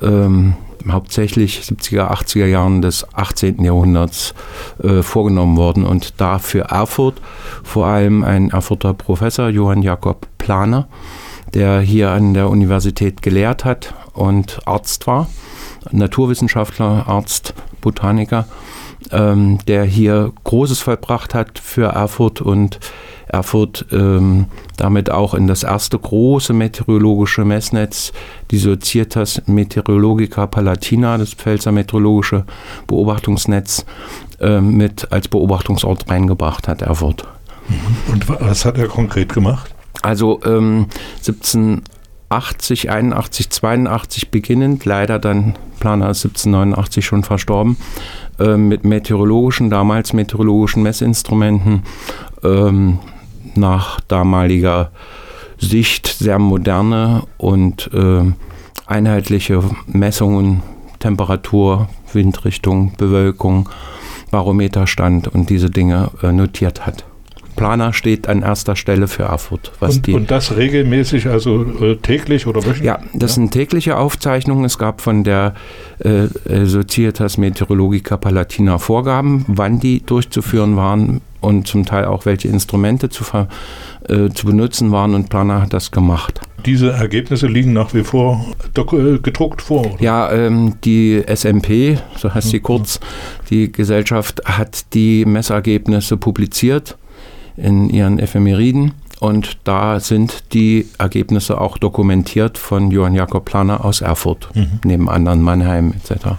ähm, 0.00 0.54
hauptsächlich 0.90 1.60
70er, 1.60 2.10
80er 2.10 2.46
Jahren 2.46 2.82
des 2.82 3.06
18. 3.14 3.62
Jahrhunderts 3.64 4.34
äh, 4.82 5.02
vorgenommen 5.02 5.56
worden. 5.56 5.84
Und 5.84 6.14
da 6.20 6.38
für 6.38 6.60
Erfurt 6.60 7.20
vor 7.62 7.86
allem 7.86 8.24
ein 8.24 8.50
Erfurter 8.50 8.94
Professor, 8.94 9.48
Johann 9.48 9.82
Jakob 9.82 10.26
Planer, 10.38 10.88
der 11.52 11.80
hier 11.80 12.10
an 12.10 12.32
der 12.34 12.48
Universität 12.48 13.22
gelehrt 13.22 13.64
hat 13.64 13.94
und 14.14 14.60
Arzt 14.66 15.06
war, 15.06 15.28
Naturwissenschaftler, 15.90 17.06
Arzt, 17.08 17.54
Botaniker 17.80 18.46
ähm, 19.10 19.58
der 19.66 19.84
hier 19.84 20.32
Großes 20.44 20.80
vollbracht 20.80 21.34
hat 21.34 21.58
für 21.58 21.86
Erfurt 21.86 22.40
und 22.40 22.80
Erfurt 23.26 23.86
ähm, 23.92 24.46
damit 24.76 25.10
auch 25.10 25.34
in 25.34 25.46
das 25.46 25.62
erste 25.62 25.98
große 25.98 26.52
meteorologische 26.52 27.44
Messnetz, 27.44 28.12
die 28.50 28.58
Societas 28.58 29.42
Meteorologica 29.46 30.46
Palatina, 30.46 31.16
das 31.16 31.34
Pfälzer 31.34 31.70
meteorologische 31.70 32.44
Beobachtungsnetz, 32.88 33.86
äh, 34.40 34.60
mit 34.60 35.12
als 35.12 35.28
Beobachtungsort 35.28 36.10
reingebracht 36.10 36.66
hat, 36.66 36.82
Erfurt. 36.82 37.24
Mhm. 37.68 38.12
Und 38.12 38.28
was 38.28 38.64
hat 38.64 38.78
er 38.78 38.88
konkret 38.88 39.32
gemacht? 39.32 39.72
Also 40.02 40.40
ähm, 40.44 40.86
1780, 41.18 42.90
81, 42.90 43.50
82 43.50 44.30
beginnend, 44.30 44.84
leider 44.84 45.18
dann 45.18 45.56
Planer 45.78 46.10
ist 46.10 46.24
1789 46.24 47.04
schon 47.04 47.22
verstorben, 47.22 47.76
äh, 48.40 48.56
mit 48.56 48.84
meteorologischen, 48.84 49.70
damals 49.70 50.12
meteorologischen 50.12 50.82
Messinstrumenten 50.82 51.82
ähm, 52.42 52.98
nach 53.54 54.00
damaliger 54.00 54.90
Sicht 55.58 56.06
sehr 56.06 56.38
moderne 56.38 57.24
und 57.36 57.90
äh, 57.92 58.22
einheitliche 58.86 59.62
Messungen, 59.86 60.62
Temperatur, 60.98 61.88
Windrichtung, 62.12 62.92
Bewölkung, 62.96 63.68
Barometerstand 64.30 65.28
und 65.28 65.50
diese 65.50 65.70
Dinge 65.70 66.10
äh, 66.22 66.32
notiert 66.32 66.86
hat. 66.86 67.04
Planer 67.60 67.92
steht 67.92 68.26
an 68.26 68.40
erster 68.40 68.74
Stelle 68.74 69.06
für 69.06 69.24
Erfurt. 69.24 69.70
Und, 69.80 70.08
und, 70.08 70.30
das 70.30 70.56
regelmäßig, 70.56 71.26
also 71.26 71.62
äh, 71.62 71.96
täglich 71.96 72.46
oder 72.46 72.60
wöchentlich? 72.62 72.84
Ja, 72.84 73.00
das 73.12 73.32
ja? 73.32 73.34
sind 73.34 73.50
tägliche 73.50 73.98
Aufzeichnungen. 73.98 74.64
Es 74.64 74.78
gab 74.78 75.02
von 75.02 75.24
der 75.24 75.52
äh, 76.02 76.24
äh, 76.24 76.64
Societas 76.64 77.36
Meteorologica 77.36 78.16
Palatina 78.16 78.78
Vorgaben, 78.78 79.44
wann 79.46 79.78
die 79.78 80.00
durchzuführen 80.00 80.76
waren 80.76 81.20
und 81.42 81.66
zum 81.66 81.84
Teil 81.84 82.06
auch 82.06 82.24
welche 82.24 82.48
Instrumente 82.48 83.10
zu, 83.10 83.24
äh, 84.08 84.30
zu 84.30 84.46
benutzen 84.46 84.90
waren 84.90 85.14
und 85.14 85.28
Planer 85.28 85.60
hat 85.60 85.74
das 85.74 85.90
gemacht. 85.90 86.40
Diese 86.64 86.92
Ergebnisse 86.92 87.46
liegen 87.46 87.74
nach 87.74 87.92
wie 87.92 88.04
vor 88.04 88.42
äh, 88.74 89.18
gedruckt 89.18 89.60
vor. 89.60 89.80
Oder? 89.80 90.02
Ja, 90.02 90.32
ähm, 90.32 90.76
die 90.82 91.22
SMP, 91.26 91.98
so 92.16 92.32
heißt 92.32 92.48
sie 92.48 92.60
kurz, 92.60 93.00
die 93.50 93.70
Gesellschaft 93.70 94.40
hat 94.46 94.94
die 94.94 95.26
Messergebnisse 95.26 96.16
publiziert 96.16 96.96
in 97.62 97.90
ihren 97.90 98.18
Ephemeriden. 98.18 98.92
Und 99.20 99.58
da 99.64 100.00
sind 100.00 100.52
die 100.54 100.86
Ergebnisse 100.98 101.60
auch 101.60 101.76
dokumentiert 101.76 102.56
von 102.56 102.90
Johann 102.90 103.14
Jakob 103.14 103.44
Planer 103.44 103.84
aus 103.84 104.00
Erfurt, 104.00 104.48
mhm. 104.54 104.80
neben 104.84 105.10
anderen 105.10 105.42
Mannheim 105.42 105.92
etc. 105.92 106.36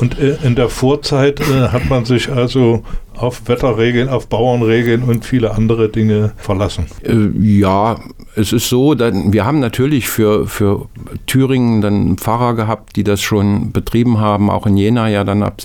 Und 0.00 0.18
äh, 0.18 0.36
in 0.42 0.56
der 0.56 0.68
Vorzeit 0.68 1.40
äh, 1.40 1.68
hat 1.68 1.88
man 1.88 2.04
sich 2.04 2.30
also 2.30 2.82
auf 3.16 3.48
Wetterregeln, 3.48 4.08
auf 4.08 4.26
Bauernregeln 4.26 5.02
und 5.02 5.24
viele 5.24 5.52
andere 5.52 5.88
Dinge 5.88 6.32
verlassen. 6.36 6.86
Äh, 7.02 7.28
ja, 7.40 7.96
es 8.34 8.52
ist 8.52 8.68
so, 8.68 8.94
dann, 8.94 9.32
wir 9.32 9.46
haben 9.46 9.60
natürlich 9.60 10.08
für, 10.08 10.46
für 10.46 10.88
Thüringen 11.26 11.80
dann 11.80 12.18
Pfarrer 12.18 12.54
gehabt, 12.54 12.96
die 12.96 13.04
das 13.04 13.22
schon 13.22 13.72
betrieben 13.72 14.18
haben, 14.18 14.50
auch 14.50 14.66
in 14.66 14.76
Jena 14.76 15.08
ja 15.08 15.24
dann 15.24 15.42
ab 15.42 15.60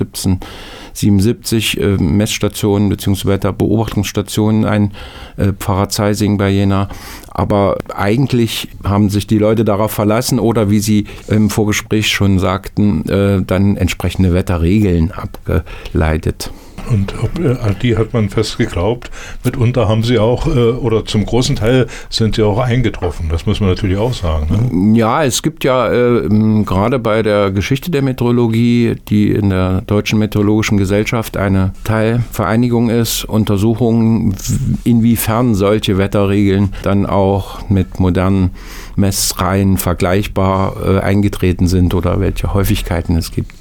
1777 0.93 1.79
äh, 1.79 1.98
Messstationen 1.98 2.89
bzw. 2.89 3.27
Wetterbeobachtungsstationen, 3.27 4.65
ein 4.65 4.91
äh, 5.38 5.53
Pfarrer 5.53 5.89
Zeising 5.89 6.38
bei 6.38 6.50
Jena. 6.50 6.89
Aber 7.29 7.77
eigentlich 7.95 8.67
haben 8.83 9.10
sich 9.10 9.27
die 9.27 9.38
Leute 9.38 9.65
darauf 9.65 9.91
verlassen 9.91 10.39
oder 10.39 10.69
wie 10.69 10.79
Sie 10.79 11.05
im 11.27 11.50
Vorgespräch 11.50 12.10
schon 12.10 12.39
sagten, 12.39 13.07
äh, 13.10 13.41
dann 13.41 13.77
entsprechende 13.77 14.33
Wetterregeln 14.33 15.12
abgeleitet. 15.12 16.51
Und 16.91 17.13
äh, 17.39 17.57
an 17.57 17.75
die 17.81 17.98
hat 17.98 18.13
man 18.13 18.29
fest 18.29 18.57
geglaubt. 18.57 19.10
Mitunter 19.43 19.88
haben 19.88 20.03
sie 20.03 20.19
auch, 20.19 20.48
äh, 20.48 20.71
oder 20.71 21.05
zum 21.05 21.25
großen 21.25 21.55
Teil 21.55 21.88
sind 22.10 22.36
sie 22.36 22.43
auch 22.43 22.60
eingetroffen. 22.60 23.29
Das 23.29 23.45
muss 23.45 23.60
man 23.60 23.69
natürlich 23.69 23.98
auch 23.98 24.13
sagen. 24.13 24.91
Ne? 24.91 24.98
Ja, 24.98 25.24
es 25.24 25.41
gibt 25.41 25.63
ja 25.63 25.91
äh, 25.91 26.27
gerade 26.65 27.00
bei 27.00 27.24
der 27.24 27.51
Geschichte 27.51 27.91
der 27.91 28.01
Meteorologie, 28.01 28.95
die 29.10 29.31
in 29.31 29.50
der 29.50 29.81
Deutschen 29.81 30.19
Meteorologischen 30.19 30.77
Gesellschaft 30.77 31.38
eine 31.38 31.74
Teilvereinigung 31.83 32.89
ist, 32.89 33.24
Untersuchungen, 33.25 34.36
inwiefern 34.83 35.55
solche 35.55 35.98
Wetterregeln 35.98 36.74
dann 36.83 37.05
auch 37.05 37.69
mit 37.69 38.00
modernen 38.00 38.51
Messreihen 38.95 39.77
vergleichbar 39.77 40.75
äh, 40.86 41.00
eingetreten 41.00 41.67
sind 41.67 41.93
oder 41.93 42.19
welche 42.19 42.53
Häufigkeiten 42.53 43.15
es 43.15 43.31
gibt. 43.31 43.61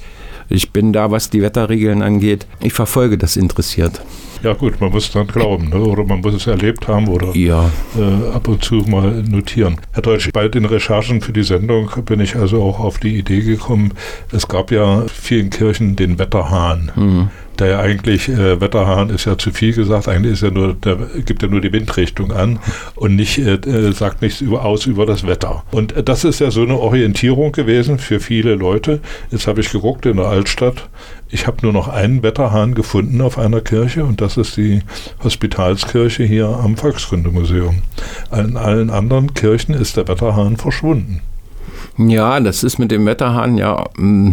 Ich 0.51 0.71
bin 0.71 0.93
da, 0.93 1.11
was 1.11 1.29
die 1.29 1.41
Wetterregeln 1.41 2.01
angeht. 2.01 2.45
Ich 2.61 2.73
verfolge 2.73 3.17
das 3.17 3.37
interessiert. 3.37 4.01
Ja 4.43 4.53
gut, 4.53 4.81
man 4.81 4.91
muss 4.91 5.11
dann 5.11 5.27
glauben 5.27 5.69
ne? 5.69 5.79
oder 5.79 6.03
man 6.03 6.21
muss 6.21 6.33
es 6.33 6.47
erlebt 6.47 6.87
haben 6.87 7.07
oder 7.07 7.35
ja. 7.35 7.69
äh, 7.95 8.35
ab 8.35 8.47
und 8.47 8.63
zu 8.63 8.75
mal 8.87 9.21
notieren. 9.21 9.79
Herr 9.91 10.01
Deutsch, 10.01 10.31
bei 10.33 10.47
den 10.47 10.65
Recherchen 10.65 11.21
für 11.21 11.31
die 11.31 11.43
Sendung 11.43 11.91
bin 12.05 12.19
ich 12.19 12.35
also 12.35 12.63
auch 12.63 12.79
auf 12.79 12.97
die 12.97 13.17
Idee 13.17 13.41
gekommen, 13.41 13.93
es 14.31 14.47
gab 14.47 14.71
ja 14.71 15.05
vielen 15.07 15.51
Kirchen 15.51 15.95
den 15.95 16.17
Wetterhahn. 16.17 16.91
Mhm 16.95 17.29
der 17.61 17.69
ja 17.69 17.79
eigentlich, 17.79 18.27
äh, 18.27 18.59
Wetterhahn 18.59 19.09
ist 19.11 19.25
ja 19.25 19.37
zu 19.37 19.51
viel 19.51 19.73
gesagt, 19.73 20.07
eigentlich 20.07 20.33
ist 20.33 20.41
ja 20.41 20.49
nur, 20.49 20.73
der 20.73 20.97
gibt 21.25 21.43
ja 21.43 21.47
nur 21.47 21.61
die 21.61 21.71
Windrichtung 21.71 22.31
an 22.31 22.59
und 22.95 23.15
nicht, 23.15 23.37
äh, 23.37 23.53
äh, 23.53 23.91
sagt 23.91 24.21
nichts 24.21 24.41
über, 24.41 24.65
aus 24.65 24.87
über 24.87 25.05
das 25.05 25.25
Wetter. 25.27 25.63
Und 25.71 25.95
äh, 25.95 26.03
das 26.03 26.23
ist 26.23 26.39
ja 26.39 26.49
so 26.49 26.63
eine 26.63 26.77
Orientierung 26.77 27.51
gewesen 27.51 27.99
für 27.99 28.19
viele 28.19 28.55
Leute. 28.55 28.99
Jetzt 29.29 29.47
habe 29.47 29.61
ich 29.61 29.71
geguckt 29.71 30.05
in 30.07 30.17
der 30.17 30.25
Altstadt, 30.25 30.89
ich 31.29 31.45
habe 31.45 31.57
nur 31.61 31.71
noch 31.71 31.87
einen 31.87 32.23
Wetterhahn 32.23 32.73
gefunden 32.73 33.21
auf 33.21 33.37
einer 33.37 33.61
Kirche 33.61 34.03
und 34.03 34.21
das 34.21 34.37
ist 34.37 34.57
die 34.57 34.81
Hospitalskirche 35.23 36.23
hier 36.23 36.47
am 36.47 36.75
Volkskundemuseum. 36.75 37.83
In 38.35 38.57
allen 38.57 38.89
anderen 38.89 39.33
Kirchen 39.33 39.75
ist 39.75 39.97
der 39.97 40.07
Wetterhahn 40.07 40.57
verschwunden. 40.57 41.21
Ja, 41.97 42.39
das 42.39 42.63
ist 42.63 42.79
mit 42.79 42.89
dem 42.89 43.05
Wetterhahn 43.05 43.57
ja 43.57 43.85
mm, 43.97 44.31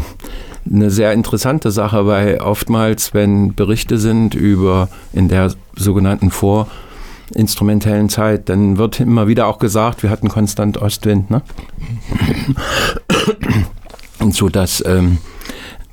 eine 0.70 0.90
sehr 0.90 1.12
interessante 1.12 1.70
Sache, 1.70 2.06
weil 2.06 2.38
oftmals, 2.38 3.14
wenn 3.14 3.54
Berichte 3.54 3.98
sind 3.98 4.34
über 4.34 4.88
in 5.12 5.28
der 5.28 5.52
sogenannten 5.76 6.30
vorinstrumentellen 6.30 8.08
Zeit, 8.08 8.48
dann 8.48 8.78
wird 8.78 9.00
immer 9.00 9.28
wieder 9.28 9.46
auch 9.46 9.58
gesagt, 9.58 10.02
wir 10.02 10.10
hatten 10.10 10.28
konstant 10.28 10.78
Ostwind, 10.78 11.30
ne? 11.30 11.42
Und 14.18 14.34
so 14.34 14.48
dass 14.48 14.84
ähm, 14.84 15.18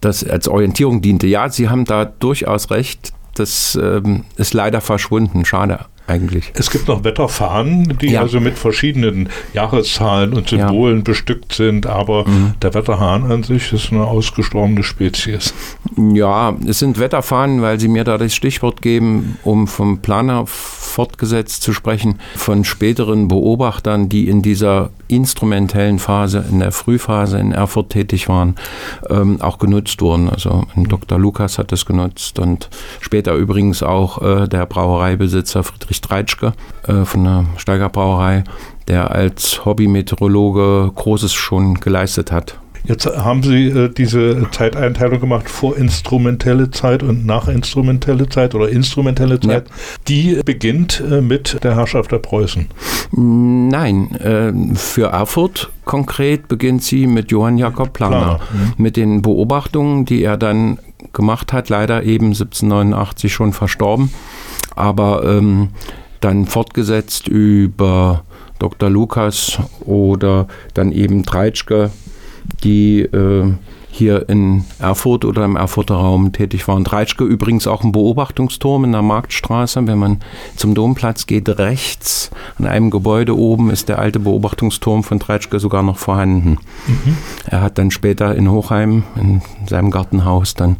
das 0.02 0.24
als 0.24 0.48
Orientierung 0.48 1.02
diente. 1.02 1.28
Ja, 1.28 1.50
Sie 1.50 1.70
haben 1.70 1.86
da 1.86 2.06
durchaus 2.06 2.72
recht. 2.72 3.14
Das 3.36 3.78
ähm, 3.82 4.24
ist 4.38 4.54
leider 4.54 4.82
verschwunden. 4.82 5.46
Schade 5.46 5.86
eigentlich. 6.08 6.52
Es 6.56 6.70
gibt 6.70 6.88
noch 6.88 7.04
Wetterfahnen, 7.04 7.98
die 7.98 8.12
ja. 8.12 8.22
also 8.22 8.40
mit 8.40 8.58
verschiedenen 8.58 9.30
Jahreszahlen 9.54 10.34
und 10.34 10.50
Symbolen 10.50 10.98
ja. 10.98 11.04
bestückt 11.04 11.54
sind, 11.54 11.88
aber 11.88 12.28
mhm. 12.28 12.54
der 12.62 12.74
Wetterhahn 12.74 13.32
an 13.32 13.44
sich 13.44 13.74
ist 13.74 13.92
eine 13.92 14.06
ausgestorbene 14.06 14.84
Spezies. 14.84 15.54
Ja, 15.98 16.56
es 16.68 16.80
sind 16.80 17.00
Wetterfahnen, 17.00 17.62
weil 17.62 17.80
Sie 17.80 17.88
mir 17.88 18.04
da 18.04 18.18
das 18.18 18.36
Stichwort 18.36 18.82
geben, 18.82 19.38
um 19.44 19.68
vom 19.68 20.00
Planer 20.00 20.46
fortgesetzt 20.46 21.62
zu 21.62 21.74
sprechen, 21.74 22.20
von 22.36 22.64
späteren 22.64 23.28
Beobachtern, 23.28 24.08
die 24.08 24.30
in 24.30 24.42
dieser 24.42 24.92
instrumentellen 25.08 26.00
Phase, 26.00 26.44
in 26.50 26.60
der 26.60 26.72
Frühphase 26.72 27.38
in 27.38 27.52
Erfurt 27.52 27.92
tätig 27.92 28.28
waren, 28.30 28.56
ähm, 29.10 29.42
auch 29.42 29.60
genutzt 29.60 30.02
wurden. 30.02 30.30
Also 30.30 30.66
Dr. 30.76 31.20
Lukas 31.20 31.58
hat 31.58 31.72
es 31.72 31.86
genutzt 31.86 32.40
und 32.40 32.70
später 33.02 33.36
übrigens 33.36 33.84
auch 33.84 34.22
äh, 34.22 34.48
der 34.48 34.66
Brauereibesitzer 34.66 35.64
Friedrich 35.64 35.95
Dreitschke 36.02 36.54
äh, 36.88 37.06
von 37.06 37.24
der 37.24 37.46
Steiger 37.58 37.90
Brauerei, 37.90 38.44
der 38.88 39.12
als 39.12 39.66
Hobbymeteorologe 39.66 40.92
Großes 40.96 41.34
schon 41.34 41.76
geleistet 41.76 42.32
hat. 42.32 42.60
Jetzt 42.88 43.06
haben 43.06 43.42
Sie 43.42 43.68
äh, 43.68 43.90
diese 43.90 44.48
Zeiteinteilung 44.52 45.20
gemacht, 45.20 45.50
vorinstrumentelle 45.50 46.70
Zeit 46.72 47.02
und 47.02 47.26
nachinstrumentelle 47.26 48.30
Zeit 48.30 48.54
oder 48.54 48.70
instrumentelle 48.70 49.40
Zeit. 49.40 49.68
Ja. 49.68 49.76
Die 50.08 50.42
beginnt 50.46 51.04
äh, 51.10 51.22
mit 51.22 51.64
der 51.64 51.76
Herrschaft 51.76 52.12
der 52.12 52.20
Preußen. 52.20 52.68
Nein, 53.12 54.16
äh, 54.16 54.76
für 54.76 55.08
Erfurt 55.08 55.72
konkret 55.84 56.48
beginnt 56.48 56.84
sie 56.84 57.08
mit 57.08 57.32
Johann 57.32 57.58
Jakob 57.58 57.94
Planer, 57.94 58.20
Planer. 58.20 58.40
Mhm. 58.54 58.74
mit 58.78 58.98
den 58.98 59.22
Beobachtungen, 59.22 60.06
die 60.06 60.24
er 60.24 60.38
dann 60.38 60.80
gemacht 61.16 61.52
hat, 61.52 61.70
leider 61.70 62.04
eben 62.04 62.28
1789 62.28 63.34
schon 63.34 63.54
verstorben, 63.54 64.12
aber 64.76 65.24
ähm, 65.26 65.70
dann 66.22 66.46
fortgesetzt 66.46 67.28
über 67.28 68.24
Dr. 68.60 68.90
Lukas 68.90 69.60
oder 69.82 70.48
dann 70.76 70.92
eben 70.92 71.26
Treitschke 71.26 71.90
die 72.64 73.02
äh, 73.02 73.54
hier 73.96 74.28
in 74.28 74.66
Erfurt 74.80 75.24
oder 75.24 75.46
im 75.46 75.56
Erfurter 75.56 75.96
Raum 75.96 76.34
tätig 76.34 76.68
waren. 76.68 76.84
Dreitschke 76.84 77.24
übrigens 77.24 77.66
auch 77.66 77.84
ein 77.84 77.94
Beobachtungsturm 77.94 78.84
in 78.84 78.92
der 78.92 79.02
Marktstraße. 79.02 79.88
Wenn 79.88 79.98
man 79.98 80.20
zum 80.58 80.76
Domplatz 80.76 81.28
geht, 81.28 81.48
rechts 81.58 82.30
an 82.60 82.66
einem 82.66 82.90
Gebäude 82.90 83.38
oben 83.38 83.70
ist 83.70 83.88
der 83.88 84.00
alte 84.00 84.20
Beobachtungsturm 84.20 85.04
von 85.04 85.20
Dreitschke 85.20 85.60
sogar 85.60 85.82
noch 85.82 85.98
vorhanden. 85.98 86.58
Mhm. 86.88 87.18
Er 87.46 87.62
hat 87.62 87.78
dann 87.78 87.90
später 87.90 88.36
in 88.36 88.52
Hochheim, 88.52 89.04
in 89.16 89.42
seinem 89.68 89.92
Gartenhaus, 89.92 90.56
dann 90.56 90.76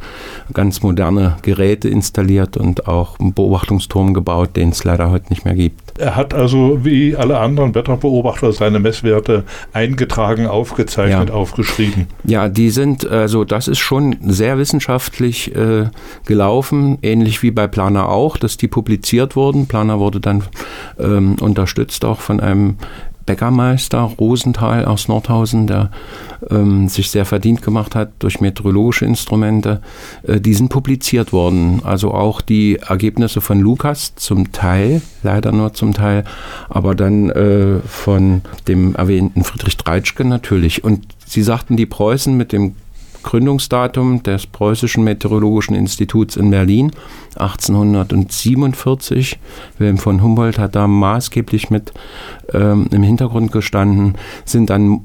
ganz 0.54 0.82
moderne 0.82 1.38
Geräte 1.42 1.88
installiert 1.88 2.58
und 2.58 2.88
auch 2.88 3.18
einen 3.20 3.34
Beobachtungsturm 3.34 4.14
gebaut, 4.14 4.58
den 4.58 4.70
es 4.70 4.84
leider 4.84 5.10
heute 5.10 5.30
nicht 5.30 5.46
mehr 5.46 5.56
gibt. 5.56 5.85
Er 5.98 6.16
hat 6.18 6.34
also 6.34 6.84
wie 6.84 7.16
alle 7.16 7.40
anderen 7.40 7.74
Wetterbeobachter 7.74 8.52
seine 8.52 8.80
Messwerte 8.80 9.46
eingetragen, 9.72 10.46
aufgezeichnet, 10.46 11.30
ja. 11.30 11.36
aufgeschrieben. 11.36 12.08
Ja, 12.26 12.50
die 12.50 12.70
sind, 12.70 13.08
also 13.08 13.46
das 13.46 13.70
ist 13.70 13.80
schon 13.80 14.18
sehr 14.22 14.58
wissenschaftlich 14.58 15.56
äh, 15.56 15.86
gelaufen, 16.26 16.98
ähnlich 17.02 17.44
wie 17.44 17.52
bei 17.52 17.68
Planer 17.68 18.10
auch, 18.10 18.36
dass 18.36 18.58
die 18.58 18.68
publiziert 18.68 19.38
wurden. 19.38 19.68
Planer 19.68 20.00
wurde 20.00 20.20
dann 20.20 20.44
ähm, 21.00 21.38
unterstützt 21.40 22.04
auch 22.04 22.20
von 22.20 22.42
einem 22.42 22.76
Bäckermeister 23.26 24.02
Rosenthal 24.20 24.86
aus 24.86 25.08
Nordhausen, 25.08 25.68
der 25.68 25.92
ähm, 26.50 26.88
sich 26.88 27.10
sehr 27.10 27.26
verdient 27.26 27.62
gemacht 27.62 27.96
hat 27.96 28.12
durch 28.20 28.40
meteorologische 28.40 29.06
Instrumente, 29.06 29.82
äh, 30.24 30.40
die 30.40 30.54
sind 30.54 30.70
publiziert 30.70 31.34
worden. 31.34 31.82
Also 31.84 32.14
auch 32.14 32.42
die 32.42 32.78
Ergebnisse 32.78 33.42
von 33.42 33.60
Lukas 33.60 34.16
zum 34.16 34.52
Teil, 34.52 35.02
leider 35.24 35.52
nur 35.52 35.74
zum 35.74 35.94
Teil, 35.94 36.24
aber 36.70 36.96
dann 36.96 37.30
äh, 37.30 37.80
von 37.80 38.42
dem 38.68 38.96
erwähnten 38.96 39.44
Friedrich 39.44 39.78
Dreitschke 39.78 40.26
natürlich. 40.26 40.84
Und 40.84 41.06
Sie 41.26 41.42
sagten, 41.42 41.76
die 41.76 41.88
Preußen 41.88 42.38
mit 42.38 42.52
dem 42.52 42.76
Gründungsdatum 43.26 44.22
des 44.22 44.46
Preußischen 44.46 45.04
Meteorologischen 45.04 45.76
Instituts 45.76 46.36
in 46.36 46.52
Berlin 46.52 46.92
1847. 47.36 49.40
Wilhelm 49.80 49.98
von 49.98 50.22
Humboldt 50.22 50.60
hat 50.60 50.76
da 50.76 50.88
maßgeblich 50.88 51.72
mit 51.72 51.92
ähm, 52.54 52.86
im 52.92 53.02
Hintergrund 53.02 53.52
gestanden, 53.52 54.14
sind 54.46 54.70
dann 54.70 55.02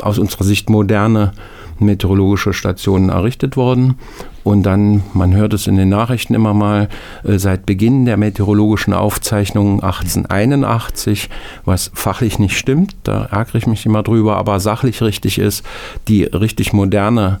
aus 0.00 0.18
unserer 0.18 0.44
Sicht 0.44 0.68
moderne 0.68 1.32
meteorologische 1.78 2.52
Stationen 2.52 3.08
errichtet 3.08 3.56
worden. 3.56 3.96
Und 4.44 4.64
dann, 4.64 5.02
man 5.14 5.34
hört 5.34 5.54
es 5.54 5.66
in 5.66 5.76
den 5.76 5.88
Nachrichten 5.88 6.34
immer 6.34 6.52
mal, 6.52 6.88
äh, 7.24 7.38
seit 7.38 7.64
Beginn 7.64 8.04
der 8.04 8.16
meteorologischen 8.16 8.92
Aufzeichnungen 8.92 9.80
1881, 9.82 11.30
was 11.64 11.90
fachlich 11.94 12.38
nicht 12.38 12.58
stimmt, 12.58 12.96
da 13.04 13.26
ärgere 13.26 13.58
ich 13.58 13.66
mich 13.66 13.86
immer 13.86 14.02
drüber, 14.02 14.36
aber 14.36 14.58
sachlich 14.58 15.00
richtig 15.02 15.38
ist, 15.38 15.64
die 16.08 16.24
richtig 16.24 16.72
moderne 16.72 17.40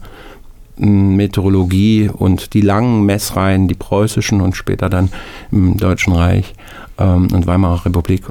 Meteorologie 0.76 2.08
und 2.08 2.54
die 2.54 2.60
langen 2.60 3.04
Messreihen, 3.04 3.68
die 3.68 3.74
preußischen 3.74 4.40
und 4.40 4.56
später 4.56 4.88
dann 4.88 5.10
im 5.50 5.76
Deutschen 5.76 6.14
Reich 6.14 6.54
ähm, 6.98 7.28
und 7.32 7.46
Weimarer 7.46 7.84
Republik, 7.84 8.22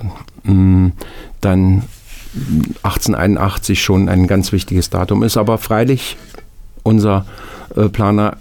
dann 0.43 1.83
1881 2.83 3.81
schon 3.81 4.09
ein 4.09 4.27
ganz 4.27 4.51
wichtiges 4.51 4.89
Datum 4.89 5.23
ist. 5.23 5.37
Aber 5.37 5.57
freilich 5.57 6.17
unser 6.83 7.25
äh, 7.75 7.89
Planer 7.89 8.37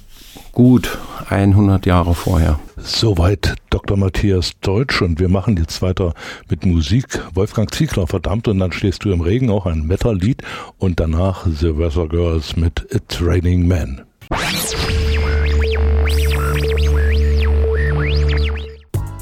gut 0.53 0.99
100 1.29 1.87
Jahre 1.87 2.15
vorher. 2.15 2.59
Soweit 2.77 3.57
Dr. 3.71 3.97
Matthias 3.97 4.53
Deutsch 4.61 5.03
und 5.03 5.21
wir 5.21 5.29
machen 5.29 5.57
jetzt 5.57 5.83
weiter 5.83 6.15
mit 6.49 6.65
Musik. 6.65 7.21
Wolfgang 7.35 7.73
Ziegler, 7.73 8.07
verdammt, 8.07 8.49
und 8.49 8.59
dann 8.59 8.73
stehst 8.73 9.05
du 9.05 9.13
im 9.13 9.21
Regen, 9.21 9.51
auch 9.51 9.67
ein 9.67 9.87
Metal-Lied 9.87 10.43
und 10.79 10.99
danach 10.99 11.47
The 11.47 11.77
Weather 11.79 12.09
Girls 12.09 12.57
mit 12.57 12.87
It's 12.91 13.19
Raining 13.21 13.67
Men. 13.67 14.03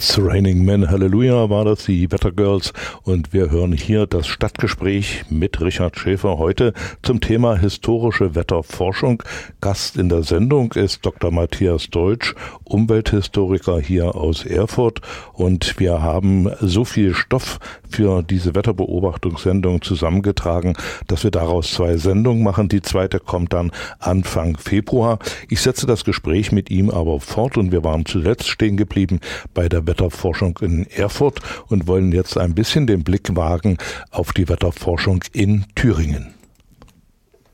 It's 0.00 0.18
Raining 0.18 0.64
Men, 0.64 0.90
Halleluja 0.90 1.50
war 1.50 1.66
das, 1.66 1.84
die 1.84 2.10
Wettergirls. 2.10 2.72
Und 3.02 3.34
wir 3.34 3.50
hören 3.50 3.72
hier 3.72 4.06
das 4.06 4.26
Stadtgespräch 4.26 5.24
mit 5.28 5.60
Richard 5.60 5.98
Schäfer 5.98 6.38
heute 6.38 6.72
zum 7.02 7.20
Thema 7.20 7.54
historische 7.58 8.34
Wetterforschung. 8.34 9.22
Gast 9.60 9.98
in 9.98 10.08
der 10.08 10.22
Sendung 10.22 10.72
ist 10.72 11.04
Dr. 11.04 11.30
Matthias 11.30 11.90
Deutsch, 11.90 12.34
Umwelthistoriker 12.70 13.80
hier 13.80 14.14
aus 14.14 14.46
Erfurt. 14.46 15.00
Und 15.32 15.78
wir 15.78 16.02
haben 16.02 16.50
so 16.60 16.84
viel 16.84 17.14
Stoff 17.14 17.58
für 17.88 18.22
diese 18.22 18.54
Wetterbeobachtungssendung 18.54 19.82
zusammengetragen, 19.82 20.74
dass 21.06 21.24
wir 21.24 21.30
daraus 21.30 21.72
zwei 21.72 21.96
Sendungen 21.96 22.42
machen. 22.42 22.68
Die 22.68 22.82
zweite 22.82 23.20
kommt 23.20 23.52
dann 23.52 23.72
Anfang 23.98 24.56
Februar. 24.56 25.18
Ich 25.48 25.60
setze 25.60 25.86
das 25.86 26.04
Gespräch 26.04 26.52
mit 26.52 26.70
ihm 26.70 26.90
aber 26.90 27.20
fort 27.20 27.58
und 27.58 27.72
wir 27.72 27.84
waren 27.84 28.06
zuletzt 28.06 28.48
stehen 28.48 28.76
geblieben 28.76 29.20
bei 29.54 29.68
der 29.68 29.86
Wetterforschung 29.86 30.58
in 30.62 30.86
Erfurt 30.86 31.40
und 31.68 31.86
wollen 31.86 32.12
jetzt 32.12 32.38
ein 32.38 32.54
bisschen 32.54 32.86
den 32.86 33.04
Blick 33.04 33.34
wagen 33.36 33.78
auf 34.10 34.32
die 34.32 34.48
Wetterforschung 34.48 35.24
in 35.32 35.64
Thüringen. 35.74 36.39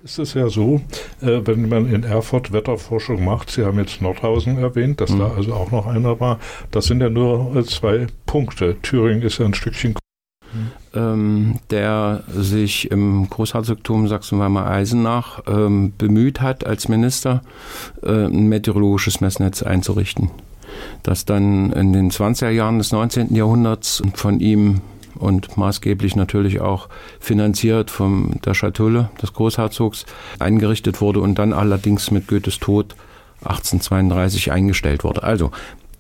Es 0.07 0.21
ist 0.21 0.35
ja 0.35 0.49
so, 0.49 0.81
äh, 1.21 1.40
wenn 1.47 1.69
man 1.69 1.92
in 1.92 2.05
Erfurt 2.05 2.53
Wetterforschung 2.53 3.25
macht, 3.25 3.51
Sie 3.51 3.64
haben 3.64 3.77
jetzt 3.81 4.01
Nordhausen 4.01 4.57
erwähnt, 4.57 5.01
dass 5.01 5.11
mhm. 5.11 5.19
da 5.19 5.33
also 5.37 5.53
auch 5.53 5.73
noch 5.73 5.88
einer 5.88 6.21
war, 6.21 6.38
das 6.71 6.85
sind 6.85 7.01
ja 7.01 7.11
nur 7.11 7.57
äh, 7.57 7.64
zwei 7.64 8.07
Punkte. 8.25 8.77
Thüringen 8.83 9.23
ist 9.23 9.38
ja 9.38 9.47
ein 9.47 9.55
Stückchen 9.55 9.97
ähm, 10.95 11.59
der 11.71 12.23
sich 12.29 12.88
im 12.92 13.29
Großherzogtum 13.29 14.07
Sachsen-Weimar-Eisenach 14.07 15.40
ähm, 15.49 15.92
bemüht 15.99 16.40
hat, 16.40 16.64
als 16.64 16.88
Minister 16.88 17.42
äh, 18.05 18.27
ein 18.27 18.47
meteorologisches 18.47 19.21
Messnetz 19.21 19.64
einzurichten 19.64 20.31
das 21.03 21.25
dann 21.25 21.73
in 21.73 21.92
den 21.92 22.11
20er 22.11 22.51
Jahren 22.51 22.79
des 22.79 22.92
19. 22.92 23.35
Jahrhunderts 23.35 24.03
von 24.14 24.40
ihm 24.40 24.81
und 25.17 25.57
maßgeblich 25.57 26.17
natürlich 26.17 26.61
auch 26.61 26.89
finanziert 27.21 27.91
von 27.91 28.41
der 28.45 28.55
Schatulle 28.55 29.11
des 29.21 29.33
Großherzogs 29.33 30.07
eingerichtet 30.39 31.01
wurde 31.01 31.21
und 31.21 31.39
dann 31.39 31.53
allerdings 31.53 32.11
mit 32.11 32.29
Goethes 32.29 32.59
Tod 32.59 32.95
1832 33.43 34.53
eingestellt 34.53 35.05
wurde. 35.05 35.23
Also 35.23 35.51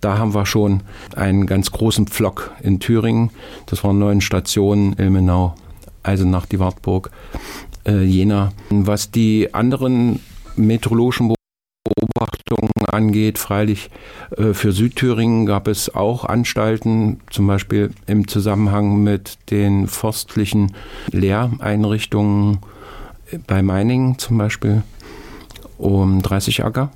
da 0.00 0.18
haben 0.18 0.34
wir 0.34 0.46
schon 0.46 0.82
einen 1.14 1.46
ganz 1.46 1.72
großen 1.72 2.06
Pflock 2.06 2.52
in 2.62 2.80
Thüringen. 2.80 3.30
Das 3.66 3.82
waren 3.82 3.98
neun 3.98 4.20
Stationen, 4.20 4.94
Ilmenau, 4.98 5.54
Eisenach, 6.02 6.46
die 6.46 6.60
Wartburg, 6.60 7.10
äh, 7.86 8.02
Jena. 8.02 8.52
Was 8.70 9.10
die 9.10 9.52
anderen 9.54 10.20
meteorologischen 10.56 11.35
angeht. 12.96 13.38
Freilich 13.38 13.90
äh, 14.36 14.54
für 14.54 14.72
Südthüringen 14.72 15.46
gab 15.46 15.68
es 15.68 15.94
auch 15.94 16.24
Anstalten, 16.24 17.20
zum 17.30 17.46
Beispiel 17.46 17.90
im 18.06 18.26
Zusammenhang 18.26 19.02
mit 19.02 19.38
den 19.50 19.86
forstlichen 19.86 20.72
Lehreinrichtungen 21.12 22.58
bei 23.46 23.62
Meiningen 23.62 24.18
zum 24.18 24.38
Beispiel 24.38 24.82
um 25.78 26.22
30 26.22 26.64
Acker. 26.64 26.90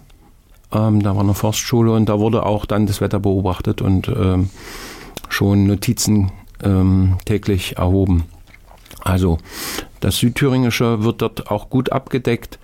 Ähm, 0.73 1.03
da 1.03 1.15
war 1.15 1.23
eine 1.23 1.35
Forstschule 1.35 1.93
und 1.93 2.09
da 2.09 2.19
wurde 2.19 2.45
auch 2.45 2.67
dann 2.67 2.87
das 2.87 3.01
Wetter 3.01 3.21
beobachtet 3.21 3.83
und 3.83 4.09
ähm, 4.09 4.51
schon 5.29 5.67
Notizen 5.67 6.33
ähm, 6.63 7.19
täglich 7.25 7.77
erhoben. 7.77 8.25
Also 9.01 9.39
das 10.01 10.19
Südthüringische 10.19 11.03
wird 11.03 11.23
dort 11.23 11.51
auch 11.51 11.71
gut 11.71 11.93
abgedeckt 11.93 12.59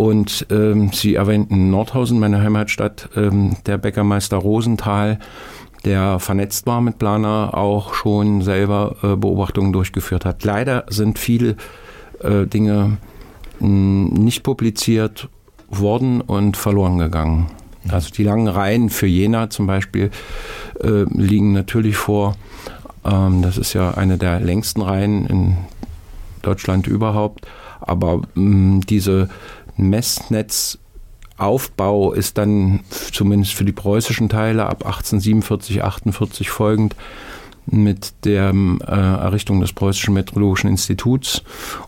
und 0.00 0.46
ähm, 0.48 0.92
Sie 0.94 1.16
erwähnten 1.16 1.68
Nordhausen, 1.68 2.18
meine 2.18 2.40
Heimatstadt, 2.40 3.10
ähm, 3.16 3.56
der 3.66 3.76
Bäckermeister 3.76 4.38
Rosenthal, 4.38 5.18
der 5.84 6.18
vernetzt 6.20 6.66
war 6.66 6.80
mit 6.80 6.98
Planer, 6.98 7.50
auch 7.52 7.92
schon 7.92 8.40
selber 8.40 8.96
äh, 9.02 9.16
Beobachtungen 9.16 9.74
durchgeführt 9.74 10.24
hat. 10.24 10.42
Leider 10.42 10.86
sind 10.88 11.18
viele 11.18 11.56
äh, 12.22 12.46
Dinge 12.46 12.96
mh, 13.58 13.66
hm, 13.66 14.04
nicht 14.14 14.42
publiziert 14.42 15.28
worden 15.68 16.22
und 16.22 16.56
verloren 16.56 16.96
gegangen. 16.96 17.50
Also 17.90 18.08
die 18.08 18.24
langen 18.24 18.48
Reihen 18.48 18.88
für 18.88 19.06
Jena 19.06 19.50
zum 19.50 19.66
Beispiel 19.66 20.10
äh, 20.82 21.02
liegen 21.12 21.52
natürlich 21.52 21.98
vor. 21.98 22.36
Ähm, 23.04 23.42
das 23.42 23.58
ist 23.58 23.74
ja 23.74 23.90
eine 23.90 24.16
der 24.16 24.40
längsten 24.40 24.80
Reihen 24.80 25.26
in 25.26 25.56
Deutschland 26.40 26.86
überhaupt. 26.86 27.46
Aber 27.80 28.18
mh, 28.18 28.24
hm, 28.34 28.80
diese 28.86 29.28
Messnetzaufbau 29.76 32.12
ist 32.12 32.38
dann 32.38 32.80
zumindest 33.12 33.54
für 33.54 33.64
die 33.64 33.72
preußischen 33.72 34.28
Teile 34.28 34.66
ab 34.66 34.84
1847, 34.84 35.82
48 35.82 36.50
folgend 36.50 36.94
mit 37.66 38.12
der 38.24 38.52
äh, 38.52 38.84
Errichtung 38.84 39.60
des 39.60 39.72
Preußischen 39.72 40.14
Meteorologischen 40.14 40.70
Instituts 40.70 41.42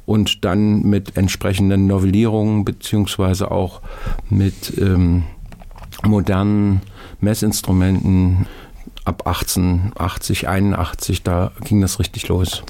und 0.06 0.44
dann 0.44 0.82
mit 0.82 1.16
entsprechenden 1.16 1.86
Novellierungen 1.86 2.64
beziehungsweise 2.64 3.50
auch 3.50 3.80
mit 4.28 4.76
ähm, 4.78 5.24
modernen 6.04 6.82
Messinstrumenten 7.20 8.46
ab 9.04 9.26
1880, 9.26 10.48
81, 10.48 11.22
da 11.22 11.52
ging 11.64 11.80
das 11.80 11.98
richtig 11.98 12.28
los. 12.28 12.62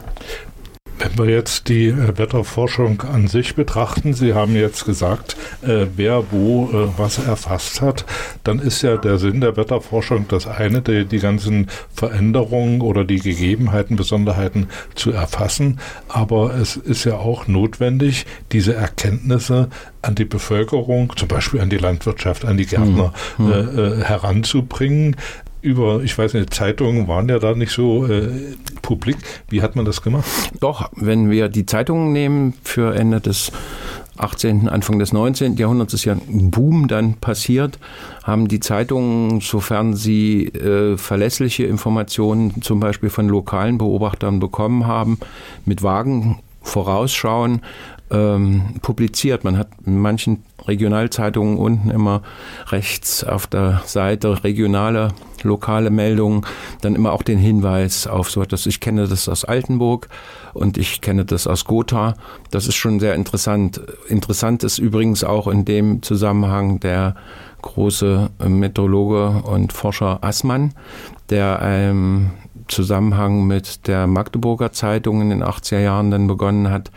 Wenn 0.99 1.19
wir 1.19 1.33
jetzt 1.33 1.69
die 1.69 1.89
äh, 1.89 2.19
Wetterforschung 2.19 3.03
an 3.03 3.27
sich 3.27 3.55
betrachten, 3.55 4.15
Sie 4.15 4.35
haben 4.35 4.55
jetzt 4.55 4.85
gesagt, 4.85 5.37
äh, 5.63 5.87
wer 5.97 6.31
wo 6.31 6.67
äh, 6.67 6.89
was 6.97 7.19
erfasst 7.19 7.81
hat, 7.81 8.05
dann 8.45 8.59
ist 8.59 8.83
ja 8.83 8.97
der 8.97 9.19
Sinn 9.19 9.41
der 9.41 9.57
Wetterforschung 9.57 10.27
das 10.29 10.47
eine, 10.47 10.83
die, 10.83 11.05
die 11.05 11.19
ganzen 11.19 11.69
Veränderungen 11.95 12.81
oder 12.81 13.05
die 13.05 13.19
Gegebenheiten, 13.19 13.97
Besonderheiten 13.97 14.69
zu 14.95 15.11
erfassen. 15.11 15.81
Aber 16.09 16.55
es 16.55 16.77
ist 16.77 17.05
ja 17.05 17.17
auch 17.17 17.47
notwendig, 17.49 18.27
diese 18.53 18.75
Erkenntnisse 18.75 19.69
an 20.03 20.17
die 20.17 20.25
Bevölkerung, 20.25 21.13
zum 21.17 21.29
Beispiel 21.29 21.61
an 21.61 21.71
die 21.71 21.79
Landwirtschaft, 21.79 22.45
an 22.45 22.57
die 22.57 22.67
Gärtner 22.67 23.13
mhm. 23.39 23.53
äh, 23.53 24.05
heranzubringen 24.05 25.17
über, 25.63 26.03
ich 26.03 26.17
weiß 26.19 26.35
nicht, 26.35 26.53
Zeitungen 26.53 27.09
waren 27.09 27.29
ja 27.29 27.39
da 27.39 27.55
nicht 27.55 27.73
so 27.73 28.07
äh, 28.07 28.29
publik. 28.83 29.17
Wie 29.49 29.63
hat 29.63 29.77
man 29.77 29.85
das 29.85 30.03
gemacht? 30.03 30.27
Doch, 30.61 30.91
wenn 30.97 31.31
wir 31.31 31.49
die 31.49 31.67
Zeitungen 31.67 32.13
nehmen 32.13 32.55
für 32.65 32.95
Ende 32.95 33.21
des 33.21 33.53
18., 34.19 34.69
Anfang 34.69 34.99
des 34.99 35.13
19. 35.13 35.57
Jahrhunderts 35.57 35.95
ist 35.95 36.05
ja 36.05 36.13
ein 36.13 36.51
Boom 36.51 36.89
dann 36.89 37.15
passiert, 37.15 37.79
haben 38.25 38.49
die 38.49 38.61
Zeitungen, 38.61 39.41
sofern 39.41 39.95
sie 39.95 40.49
äh, 40.49 40.97
verlässliche 40.99 41.65
Informationen 41.65 42.61
zum 42.63 42.81
Beispiel 42.81 43.09
von 43.09 43.29
lokalen 43.29 43.79
Beobachtern 43.79 44.41
bekommen 44.41 44.87
haben, 44.87 45.19
mit 45.65 45.83
Wagen 45.83 46.41
vorausschauen, 46.61 47.63
ähm, 48.11 48.75
publiziert. 48.83 49.45
Man 49.45 49.57
hat 49.57 49.69
in 49.87 49.99
manchen 49.99 50.43
Regionalzeitungen 50.67 51.59
unten 51.59 51.91
immer 51.91 52.23
rechts 52.69 53.25
auf 53.25 53.47
der 53.47 53.83
Seite 53.85 54.45
regionale, 54.45 55.09
lokale 55.43 55.91
Meldungen, 55.91 56.47
dann 56.81 56.95
immer 56.95 57.13
auch 57.13 57.23
den 57.23 57.39
Hinweis 57.39 58.07
auf 58.07 58.31
so 58.31 58.43
etwas. 58.43 58.67
Ich 58.67 58.81
kenne 58.81 59.09
das 59.09 59.29
aus 59.29 59.45
Altenburg 59.45 60.09
und 60.55 60.79
ich 60.79 61.01
kenne 61.01 61.25
das 61.25 61.47
aus 61.47 61.65
Gotha. 61.65 62.15
Das 62.51 62.67
ist 62.67 62.77
schon 62.77 63.01
sehr 63.01 63.15
interessant. 63.15 63.81
Interessant 64.09 64.65
ist 64.65 64.79
übrigens 64.79 65.25
auch 65.25 65.49
in 65.49 65.65
dem 65.65 66.03
Zusammenhang 66.03 66.81
der 66.81 67.15
große 67.63 68.31
Meteorologe 68.47 69.43
und 69.45 69.73
Forscher 69.73 70.19
Assmann, 70.23 70.75
der 71.31 71.61
ähm, 71.63 72.31
Zusammenhang 72.69 73.47
mit 73.47 73.87
der 73.87 74.07
Magdeburger 74.07 74.73
Zeitung 74.73 75.21
in 75.21 75.31
den 75.31 75.43
80er 75.43 75.81
Jahren 75.81 76.11
dann 76.11 76.27
begonnen 76.27 76.71
hat, 76.71 76.91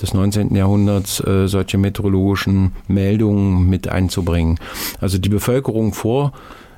des 0.00 0.14
19. 0.14 0.54
Jahrhunderts 0.54 1.20
äh, 1.20 1.46
solche 1.48 1.78
meteorologischen 1.78 2.72
Meldungen 2.86 3.68
mit 3.68 3.88
einzubringen. 3.88 4.58
Also 5.00 5.18
die 5.18 5.28
Bevölkerung 5.28 5.92
vor 5.92 6.32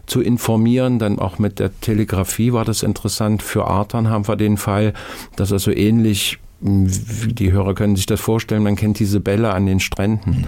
zu 0.07 0.20
informieren, 0.20 0.98
dann 0.98 1.18
auch 1.18 1.38
mit 1.38 1.59
der 1.59 1.79
Telegrafie 1.81 2.53
war 2.53 2.64
das 2.64 2.83
interessant. 2.83 3.42
Für 3.42 3.66
Artern 3.66 4.09
haben 4.09 4.26
wir 4.26 4.37
den 4.37 4.57
Fall, 4.57 4.92
dass 5.37 5.53
er 5.53 5.61
so 5.61 5.70
ähnlich 5.70 6.38
die 6.62 7.53
Hörer 7.53 7.75
können 7.75 7.96
sich 7.96 8.07
das 8.07 8.20
vorstellen, 8.20 8.62
man 8.62 8.77
kennt 8.77 8.99
diese 8.99 9.18
Bälle 9.20 9.53
an 9.55 9.64
den 9.64 9.81
Stränden. 9.81 10.46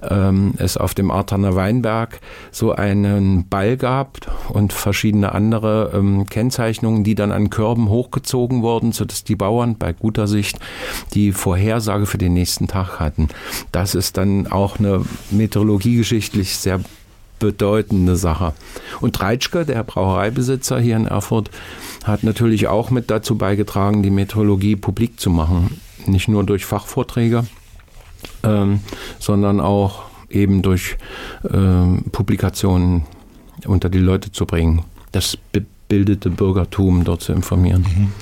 Ja. 0.00 0.28
Ähm, 0.28 0.54
es 0.58 0.76
auf 0.76 0.94
dem 0.94 1.10
Artaner 1.10 1.54
Weinberg 1.54 2.20
so 2.50 2.72
einen 2.72 3.48
Ball 3.48 3.78
gab 3.78 4.18
und 4.50 4.74
verschiedene 4.74 5.32
andere 5.32 5.92
ähm, 5.94 6.26
Kennzeichnungen, 6.26 7.04
die 7.04 7.14
dann 7.14 7.32
an 7.32 7.48
Körben 7.48 7.88
hochgezogen 7.88 8.62
wurden, 8.62 8.92
sodass 8.92 9.24
die 9.24 9.36
Bauern 9.36 9.76
bei 9.78 9.94
guter 9.94 10.26
Sicht 10.26 10.58
die 11.14 11.32
Vorhersage 11.32 12.04
für 12.04 12.18
den 12.18 12.34
nächsten 12.34 12.68
Tag 12.68 13.00
hatten. 13.00 13.28
Das 13.72 13.94
ist 13.94 14.18
dann 14.18 14.46
auch 14.48 14.78
eine 14.78 15.04
meteorologiegeschichtlich 15.30 16.56
sehr 16.56 16.80
bedeutende 17.38 18.16
Sache. 18.16 18.52
Und 19.00 19.16
Treitschke, 19.16 19.64
der 19.64 19.82
Brauereibesitzer 19.82 20.78
hier 20.80 20.96
in 20.96 21.06
Erfurt, 21.06 21.50
hat 22.04 22.22
natürlich 22.22 22.68
auch 22.68 22.90
mit 22.90 23.10
dazu 23.10 23.36
beigetragen, 23.36 24.02
die 24.02 24.10
Meteorologie 24.10 24.76
publik 24.76 25.20
zu 25.20 25.30
machen. 25.30 25.80
Nicht 26.06 26.28
nur 26.28 26.44
durch 26.44 26.64
Fachvorträge, 26.64 27.46
ähm, 28.42 28.80
sondern 29.18 29.60
auch 29.60 30.04
eben 30.30 30.62
durch 30.62 30.96
ähm, 31.52 32.04
Publikationen 32.12 33.04
unter 33.66 33.88
die 33.88 33.98
Leute 33.98 34.32
zu 34.32 34.46
bringen, 34.46 34.84
das 35.12 35.36
bebildete 35.36 36.30
Bürgertum 36.30 37.04
dort 37.04 37.22
zu 37.22 37.32
informieren. 37.32 38.12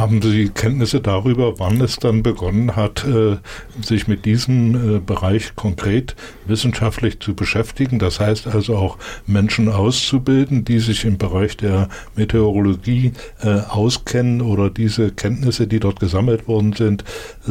Haben 0.00 0.22
Sie 0.22 0.48
Kenntnisse 0.48 1.02
darüber, 1.02 1.58
wann 1.58 1.78
es 1.82 1.98
dann 1.98 2.22
begonnen 2.22 2.74
hat, 2.74 3.04
äh, 3.04 3.36
sich 3.82 4.08
mit 4.08 4.24
diesem 4.24 4.96
äh, 4.96 4.98
Bereich 4.98 5.54
konkret 5.56 6.16
wissenschaftlich 6.46 7.20
zu 7.20 7.34
beschäftigen? 7.34 7.98
Das 7.98 8.18
heißt 8.18 8.46
also 8.46 8.78
auch 8.78 8.96
Menschen 9.26 9.68
auszubilden, 9.68 10.64
die 10.64 10.78
sich 10.78 11.04
im 11.04 11.18
Bereich 11.18 11.58
der 11.58 11.90
Meteorologie 12.16 13.12
äh, 13.42 13.60
auskennen 13.68 14.40
oder 14.40 14.70
diese 14.70 15.10
Kenntnisse, 15.10 15.66
die 15.66 15.80
dort 15.80 16.00
gesammelt 16.00 16.48
worden 16.48 16.72
sind, 16.72 17.04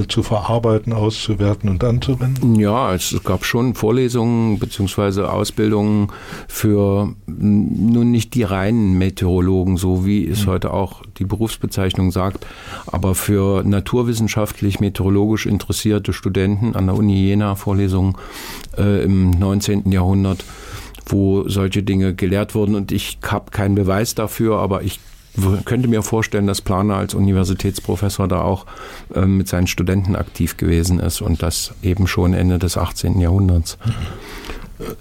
zu 0.07 0.23
verarbeiten, 0.23 0.91
auszuwerten 0.91 1.69
und 1.69 1.83
anzuwenden? 1.83 2.55
Ja, 2.55 2.95
es 2.95 3.15
gab 3.23 3.45
schon 3.45 3.75
Vorlesungen 3.75 4.57
bzw. 4.57 5.21
Ausbildungen 5.21 6.07
für 6.47 7.13
nun 7.27 8.09
nicht 8.09 8.33
die 8.33 8.41
reinen 8.41 8.97
Meteorologen, 8.97 9.77
so 9.77 10.03
wie 10.03 10.27
es 10.27 10.47
mhm. 10.47 10.49
heute 10.49 10.73
auch 10.73 11.03
die 11.19 11.25
Berufsbezeichnung 11.25 12.11
sagt. 12.11 12.45
Aber 12.87 13.15
für 13.15 13.63
naturwissenschaftlich, 13.63 14.79
meteorologisch 14.79 15.45
interessierte 15.45 16.13
Studenten 16.13 16.75
an 16.75 16.87
der 16.87 16.95
Uni 16.95 17.27
Jena 17.27 17.55
Vorlesungen 17.55 18.15
äh, 18.77 19.03
im 19.03 19.31
19. 19.31 19.91
Jahrhundert, 19.91 20.43
wo 21.05 21.47
solche 21.47 21.83
Dinge 21.83 22.15
gelehrt 22.15 22.55
wurden. 22.55 22.75
Und 22.75 22.91
ich 22.91 23.19
habe 23.23 23.51
keinen 23.51 23.75
Beweis 23.75 24.15
dafür, 24.15 24.57
aber 24.57 24.81
ich 24.83 24.99
könnte 25.65 25.87
mir 25.87 26.01
vorstellen, 26.01 26.47
dass 26.47 26.61
Planer 26.61 26.95
als 26.95 27.13
Universitätsprofessor 27.13 28.27
da 28.27 28.41
auch 28.41 28.65
äh, 29.13 29.25
mit 29.25 29.47
seinen 29.47 29.67
Studenten 29.67 30.15
aktiv 30.15 30.57
gewesen 30.57 30.99
ist 30.99 31.21
und 31.21 31.43
das 31.43 31.73
eben 31.81 32.07
schon 32.07 32.33
Ende 32.33 32.59
des 32.59 32.77
18. 32.77 33.19
Jahrhunderts. 33.19 33.77
Mhm. 33.85 33.93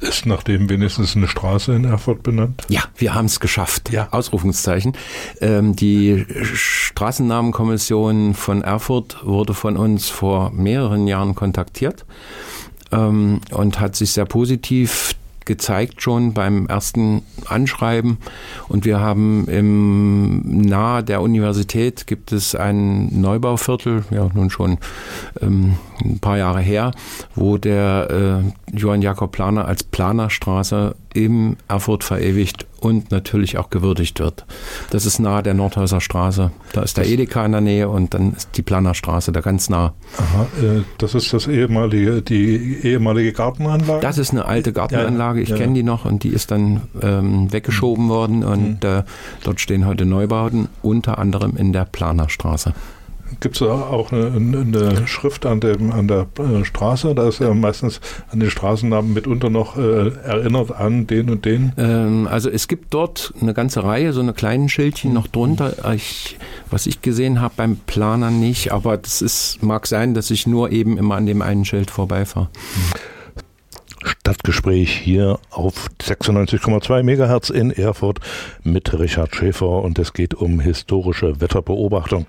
Ist 0.01 0.27
nachdem 0.27 0.69
wenigstens 0.69 1.15
eine 1.15 1.29
Straße 1.29 1.73
in 1.73 1.85
Erfurt 1.85 2.23
benannt? 2.25 2.65
Ja, 2.69 2.83
wir 2.97 3.15
haben 3.15 3.27
es 3.27 3.39
geschafft. 3.39 3.93
Ja. 3.93 4.09
Ausrufungszeichen. 4.11 4.97
Ähm, 5.41 5.77
die 5.77 6.27
Straßennamenkommission 6.43 8.35
von 8.35 8.63
Erfurt 8.63 9.25
wurde 9.25 9.55
von 9.55 9.77
uns 9.77 10.09
vor 10.09 10.51
mehreren 10.51 11.07
Jahren 11.07 11.37
kontaktiert 11.37 12.07
ähm, 12.91 13.41
und 13.53 13.79
hat 13.79 13.95
sich 13.95 14.13
sehr 14.13 14.25
positiv 14.25 15.15
gezeigt 15.49 16.03
schon 16.03 16.35
beim 16.35 16.67
ersten 16.67 17.23
Anschreiben. 17.47 18.19
Und 18.69 18.85
wir 18.85 19.01
haben 19.01 19.49
im 19.49 20.61
nahe 20.61 21.03
der 21.03 21.23
Universität 21.23 22.07
gibt 22.07 22.31
es 22.31 22.55
ein 22.55 23.21
Neubauviertel, 23.21 24.05
ja 24.11 24.29
nun 24.35 24.51
schon 24.51 24.79
ähm, 25.41 25.79
ein 26.05 26.21
paar 26.21 26.37
Jahre 26.39 26.61
her, 26.61 26.93
wo 27.35 27.57
der 27.57 28.45
äh, 28.45 28.68
Johann 28.73 29.03
Jakob 29.03 29.33
Planer 29.33 29.67
als 29.67 29.85
Planerstraße 29.85 30.95
im 31.15 31.57
Erfurt 31.69 32.05
verewigt 32.05 32.67
und 32.81 33.11
natürlich 33.11 33.59
auch 33.59 33.71
gewürdigt 33.71 34.21
wird. 34.21 34.47
Das 34.91 35.07
ist 35.07 35.19
nahe 35.19 35.43
der 35.43 35.55
Nordhäuser 35.55 36.01
Straße. 36.01 36.51
Da 36.73 36.83
ist 36.83 36.97
der 36.97 37.07
Edeka 37.07 37.45
in 37.45 37.53
der 37.53 37.61
Nähe 37.61 37.89
und 37.89 38.15
dann 38.15 38.35
ist 38.35 38.51
die 38.57 38.63
Planerstraße 38.63 39.33
da 39.33 39.41
ganz 39.41 39.69
nah. 39.69 39.95
Aha, 40.17 40.47
äh, 40.63 40.83
das 40.99 41.15
ist 41.15 41.33
das 41.33 41.47
ehemalige, 41.47 42.23
die 42.23 42.79
ehemalige 42.83 43.33
Gartenanlage? 43.33 44.01
Das 44.01 44.19
ist 44.19 44.31
eine 44.31 44.45
alte 44.45 44.73
Gartenanlage. 44.73 45.41
Ich 45.41 45.49
ja, 45.49 45.57
kenne 45.57 45.75
die 45.75 45.83
noch 45.83 46.05
und 46.05 46.23
die 46.23 46.31
ist 46.31 46.51
dann 46.51 46.83
ähm, 47.03 47.53
weggeschoben 47.53 48.09
worden 48.09 48.45
und 48.45 48.85
mhm. 48.85 48.89
äh, 48.89 49.03
dort 49.43 49.61
stehen 49.61 49.87
heute 49.87 50.05
Neubauten, 50.05 50.69
unter 50.83 51.19
anderem 51.19 51.57
in 51.57 51.73
der 51.73 51.85
Planerstraße. 51.85 52.75
Gibt 53.41 53.57
es 53.57 53.63
auch 53.63 54.13
eine, 54.13 54.27
eine, 54.27 55.07
Schrift 55.07 55.47
an, 55.47 55.61
dem, 55.61 55.93
an 55.93 56.09
der 56.09 56.27
äh, 56.39 56.65
Straße? 56.65 57.15
Da 57.15 57.29
ist 57.29 57.41
ja 57.41 57.53
meistens 57.55 58.01
an 58.31 58.41
den 58.41 58.51
Straßennamen 58.51 59.13
mitunter 59.13 59.51
noch 59.51 59.77
äh, 59.77 60.09
erinnert 60.09 60.73
an 60.73 61.07
den 61.07 61.31
und 61.31 61.45
den. 61.45 61.73
Ähm, 61.77 62.29
also 62.31 62.51
es 62.51 62.69
gibt 62.69 62.95
dort 62.95 63.33
eine 63.41 63.55
ganze 63.55 63.85
Reihe, 63.85 64.13
so 64.13 64.21
eine 64.21 64.33
kleinen 64.33 64.69
Schildchen 64.69 65.13
noch 65.13 65.27
drunter. 65.27 65.75
Ich, 65.95 66.37
was 66.71 66.87
ich 66.87 67.03
gesehen 67.03 67.41
habe 67.41 67.55
beim 67.57 67.77
Planer 67.77 68.31
nicht, 68.31 68.73
aber 68.73 68.97
das 68.97 69.23
ist, 69.23 69.63
mag 69.63 69.87
sein, 69.87 70.15
dass 70.15 70.31
ich 70.31 70.47
nur 70.47 70.73
eben 70.73 70.99
immer 70.99 71.17
an 71.17 71.27
dem 71.27 71.43
einen 71.43 71.65
Schild 71.65 71.91
vorbeifahre. 71.91 72.49
Mhm. 72.49 73.18
Stadtgespräch 74.05 74.97
hier 74.97 75.39
auf 75.51 75.89
96,2 76.01 77.03
MHz 77.03 77.51
in 77.51 77.71
Erfurt 77.71 78.21
mit 78.63 78.99
Richard 78.99 79.35
Schäfer 79.35 79.83
und 79.83 79.99
es 79.99 80.13
geht 80.13 80.35
um 80.35 80.61
historische 80.61 81.41
Wetterbeobachtung. 81.41 82.27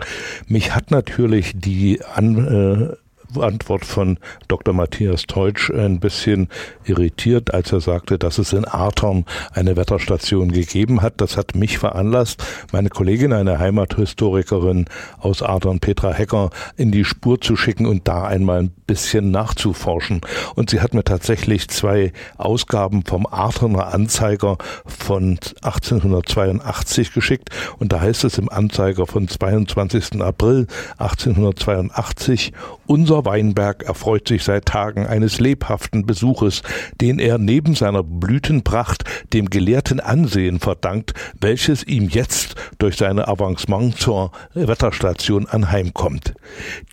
Mich 0.47 0.75
hat 0.75 0.91
natürlich 0.91 1.53
die 1.55 2.01
An, 2.03 2.93
äh, 2.93 2.95
Antwort 3.37 3.85
von 3.85 4.17
Dr. 4.47 4.73
Matthias 4.73 5.23
Teutsch 5.23 5.69
ein 5.69 5.99
bisschen 5.99 6.47
irritiert, 6.85 7.53
als 7.53 7.71
er 7.71 7.81
sagte, 7.81 8.17
dass 8.17 8.37
es 8.37 8.53
in 8.53 8.65
Artern 8.65 9.25
eine 9.53 9.75
Wetterstation 9.75 10.51
gegeben 10.51 11.01
hat. 11.01 11.21
Das 11.21 11.37
hat 11.37 11.55
mich 11.55 11.77
veranlasst, 11.77 12.43
meine 12.71 12.89
Kollegin, 12.89 13.33
eine 13.33 13.59
Heimathistorikerin 13.59 14.85
aus 15.19 15.43
Artern, 15.43 15.79
Petra 15.79 16.11
Hecker, 16.11 16.49
in 16.75 16.91
die 16.91 17.05
Spur 17.05 17.39
zu 17.39 17.55
schicken 17.55 17.85
und 17.85 18.07
da 18.07 18.25
einmal 18.25 18.63
ein 18.63 18.71
bisschen 18.87 19.31
nachzuforschen. 19.31 20.21
Und 20.55 20.69
sie 20.69 20.81
hat 20.81 20.93
mir 20.93 21.03
tatsächlich 21.03 21.67
zwei 21.69 22.11
Ausgaben 22.37 23.03
vom 23.05 23.27
Arterner 23.27 23.93
Anzeiger 23.93 24.57
von 24.85 25.39
1882 25.61 27.13
geschickt. 27.13 27.49
Und 27.77 27.93
da 27.93 28.01
heißt 28.01 28.23
es 28.23 28.37
im 28.37 28.49
Anzeiger 28.49 29.05
von 29.05 29.27
22. 29.27 30.21
April 30.21 30.67
1882, 30.97 32.53
unser 32.87 33.18
Weinberg 33.25 33.83
erfreut 33.83 34.27
sich 34.27 34.43
seit 34.43 34.65
Tagen 34.65 35.05
eines 35.05 35.39
lebhaften 35.39 36.05
Besuches, 36.05 36.61
den 37.01 37.19
er 37.19 37.37
neben 37.37 37.75
seiner 37.75 38.03
Blütenpracht 38.03 39.03
dem 39.33 39.49
gelehrten 39.49 39.99
Ansehen 39.99 40.59
verdankt, 40.59 41.13
welches 41.39 41.83
ihm 41.83 42.09
jetzt 42.09 42.55
durch 42.77 42.97
seine 42.97 43.27
Avancement 43.27 43.97
zur 43.97 44.31
Wetterstation 44.53 45.47
anheimkommt. 45.47 46.33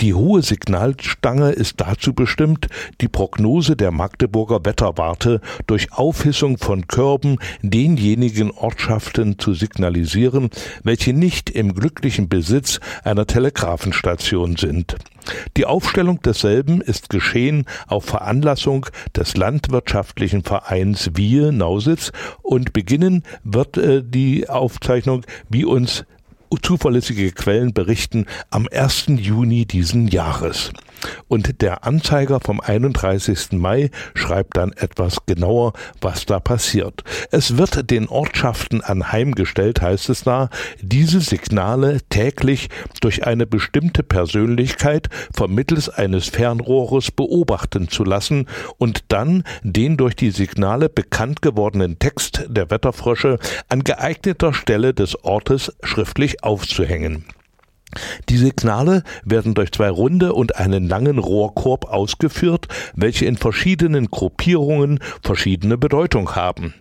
Die 0.00 0.14
hohe 0.14 0.42
Signalstange 0.42 1.50
ist 1.50 1.80
dazu 1.80 2.14
bestimmt, 2.14 2.68
die 3.00 3.08
Prognose 3.08 3.76
der 3.76 3.90
Magdeburger 3.90 4.64
Wetterwarte 4.64 5.40
durch 5.66 5.92
Aufhissung 5.92 6.58
von 6.58 6.86
Körben 6.86 7.38
denjenigen 7.62 8.50
Ortschaften 8.50 9.38
zu 9.38 9.54
signalisieren, 9.54 10.50
welche 10.82 11.12
nicht 11.12 11.50
im 11.50 11.74
glücklichen 11.74 12.28
Besitz 12.28 12.80
einer 13.04 13.26
Telegrafenstation 13.26 14.56
sind. 14.56 14.96
Die 15.56 15.64
Aufstellung 15.66 16.15
desselben 16.22 16.80
ist 16.80 17.10
geschehen 17.10 17.66
auf 17.86 18.04
Veranlassung 18.04 18.86
des 19.14 19.36
landwirtschaftlichen 19.36 20.42
Vereins 20.42 21.10
Wir 21.14 21.52
Nausitz 21.52 22.12
und 22.42 22.72
beginnen 22.72 23.22
wird 23.44 23.76
äh, 23.76 24.02
die 24.04 24.48
Aufzeichnung, 24.48 25.24
wie 25.48 25.64
uns 25.64 26.04
zuverlässige 26.62 27.32
Quellen 27.32 27.72
berichten, 27.72 28.26
am 28.50 28.68
1. 28.70 29.06
Juni 29.18 29.66
diesen 29.66 30.08
Jahres. 30.08 30.72
Und 31.28 31.60
der 31.62 31.84
Anzeiger 31.84 32.40
vom 32.40 32.60
31. 32.60 33.52
Mai 33.52 33.90
schreibt 34.14 34.56
dann 34.56 34.72
etwas 34.72 35.26
genauer, 35.26 35.72
was 36.00 36.26
da 36.26 36.40
passiert. 36.40 37.04
Es 37.30 37.56
wird 37.56 37.90
den 37.90 38.08
Ortschaften 38.08 38.82
anheimgestellt, 38.82 39.82
heißt 39.82 40.08
es 40.10 40.24
da, 40.24 40.50
diese 40.80 41.20
Signale 41.20 41.98
täglich 42.08 42.68
durch 43.00 43.26
eine 43.26 43.46
bestimmte 43.46 44.02
Persönlichkeit 44.02 45.08
vermittels 45.32 45.88
eines 45.88 46.28
Fernrohres 46.28 47.10
beobachten 47.10 47.88
zu 47.88 48.04
lassen 48.04 48.46
und 48.78 49.04
dann 49.08 49.44
den 49.62 49.96
durch 49.96 50.16
die 50.16 50.30
Signale 50.30 50.88
bekannt 50.88 51.42
gewordenen 51.42 51.98
Text 51.98 52.44
der 52.48 52.70
Wetterfrösche 52.70 53.38
an 53.68 53.84
geeigneter 53.84 54.52
Stelle 54.52 54.94
des 54.94 55.24
Ortes 55.24 55.72
schriftlich 55.82 56.42
aufzuhängen. 56.42 57.24
Die 58.28 58.36
Signale 58.36 59.02
werden 59.24 59.54
durch 59.54 59.72
zwei 59.72 59.88
runde 59.88 60.32
und 60.32 60.56
einen 60.56 60.88
langen 60.88 61.18
Rohrkorb 61.18 61.86
ausgeführt, 61.86 62.68
welche 62.94 63.26
in 63.26 63.36
verschiedenen 63.36 64.10
Gruppierungen 64.10 65.00
verschiedene 65.22 65.78
Bedeutung 65.78 66.34
haben. 66.34 66.74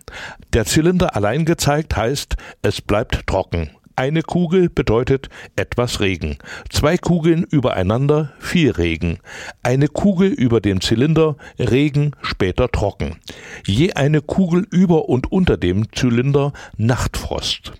Der 0.52 0.64
Zylinder 0.64 1.16
allein 1.16 1.44
gezeigt 1.44 1.96
heißt, 1.96 2.36
es 2.62 2.80
bleibt 2.80 3.26
trocken. 3.26 3.70
Eine 3.98 4.20
Kugel 4.20 4.68
bedeutet 4.68 5.30
etwas 5.56 6.00
Regen. 6.00 6.36
Zwei 6.68 6.98
Kugeln 6.98 7.44
übereinander 7.44 8.32
viel 8.38 8.72
Regen. 8.72 9.20
Eine 9.62 9.88
Kugel 9.88 10.28
über 10.28 10.60
dem 10.60 10.82
Zylinder 10.82 11.36
Regen, 11.58 12.14
später 12.20 12.70
trocken. 12.70 13.16
Je 13.64 13.94
eine 13.94 14.20
Kugel 14.20 14.66
über 14.70 15.08
und 15.08 15.32
unter 15.32 15.56
dem 15.56 15.90
Zylinder 15.94 16.52
Nachtfrost. 16.76 17.72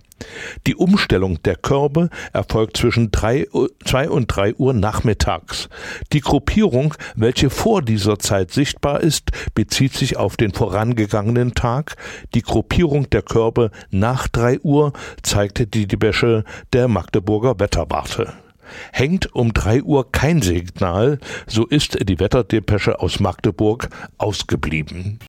Die 0.67 0.75
Umstellung 0.75 1.43
der 1.43 1.57
Körbe 1.57 2.11
erfolgt 2.33 2.77
zwischen 2.77 3.13
2 3.13 3.49
und 3.51 4.27
3 4.27 4.55
Uhr 4.55 4.73
nachmittags. 4.73 5.69
Die 6.13 6.21
Gruppierung, 6.21 6.95
welche 7.15 7.51
vor 7.51 7.83
dieser 7.83 8.19
Zeit 8.19 8.51
sichtbar 8.51 9.01
ist, 9.01 9.31
bezieht 9.55 9.95
sich 9.95 10.17
auf 10.17 10.37
den 10.37 10.53
vorangegangenen 10.53 11.55
Tag. 11.55 11.97
Die 12.35 12.43
Gruppierung 12.43 13.09
der 13.11 13.23
Körbe 13.23 13.71
nach 13.91 14.29
3 14.29 14.61
Uhr 14.61 14.93
zeigte 15.23 15.67
die 15.67 15.87
Debesche 15.87 16.45
der 16.73 16.89
Magdeburger 16.89 17.59
Wetterwarte. 17.59 18.33
Hängt 18.93 19.33
um 19.35 19.53
3 19.53 19.83
Uhr 19.83 20.11
kein 20.11 20.43
Signal, 20.43 21.19
so 21.47 21.67
ist 21.67 21.99
die 22.09 22.19
Wetterdepesche 22.19 23.01
aus 23.01 23.21
Magdeburg 23.21 23.89
ausgeblieben. 24.19 25.21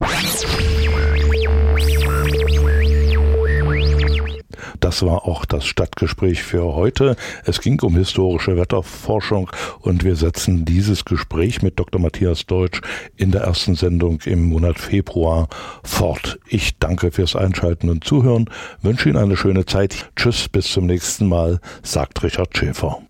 Das 4.79 5.03
war 5.03 5.25
auch 5.25 5.45
das 5.45 5.65
Stadtgespräch 5.65 6.43
für 6.43 6.63
heute. 6.75 7.15
Es 7.45 7.61
ging 7.61 7.79
um 7.81 7.95
historische 7.95 8.57
Wetterforschung 8.57 9.49
und 9.79 10.03
wir 10.03 10.15
setzen 10.15 10.65
dieses 10.65 11.05
Gespräch 11.05 11.61
mit 11.61 11.79
Dr. 11.79 11.99
Matthias 11.99 12.45
Deutsch 12.45 12.81
in 13.15 13.31
der 13.31 13.41
ersten 13.41 13.75
Sendung 13.75 14.19
im 14.25 14.49
Monat 14.49 14.79
Februar 14.79 15.47
fort. 15.83 16.39
Ich 16.47 16.77
danke 16.77 17.11
fürs 17.11 17.35
Einschalten 17.35 17.89
und 17.89 18.03
Zuhören, 18.03 18.49
wünsche 18.81 19.09
Ihnen 19.09 19.17
eine 19.17 19.37
schöne 19.37 19.65
Zeit. 19.65 20.09
Tschüss, 20.15 20.49
bis 20.49 20.71
zum 20.71 20.85
nächsten 20.85 21.27
Mal, 21.27 21.59
sagt 21.83 22.23
Richard 22.23 22.57
Schäfer. 22.57 23.01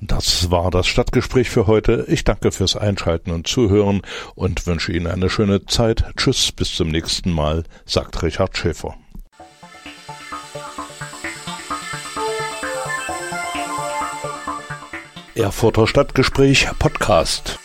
Das 0.00 0.50
war 0.50 0.70
das 0.70 0.86
Stadtgespräch 0.86 1.50
für 1.50 1.66
heute. 1.66 2.04
Ich 2.08 2.22
danke 2.22 2.52
fürs 2.52 2.76
Einschalten 2.76 3.32
und 3.32 3.48
Zuhören 3.48 4.02
und 4.36 4.66
wünsche 4.66 4.92
Ihnen 4.92 5.08
eine 5.08 5.28
schöne 5.28 5.66
Zeit. 5.66 6.04
Tschüss, 6.16 6.52
bis 6.52 6.74
zum 6.74 6.88
nächsten 6.88 7.32
Mal, 7.32 7.64
sagt 7.84 8.22
Richard 8.22 8.56
Schäfer. 8.56 8.94
Erfurter 15.38 15.86
Stadtgespräch 15.86 16.68
Podcast. 16.78 17.58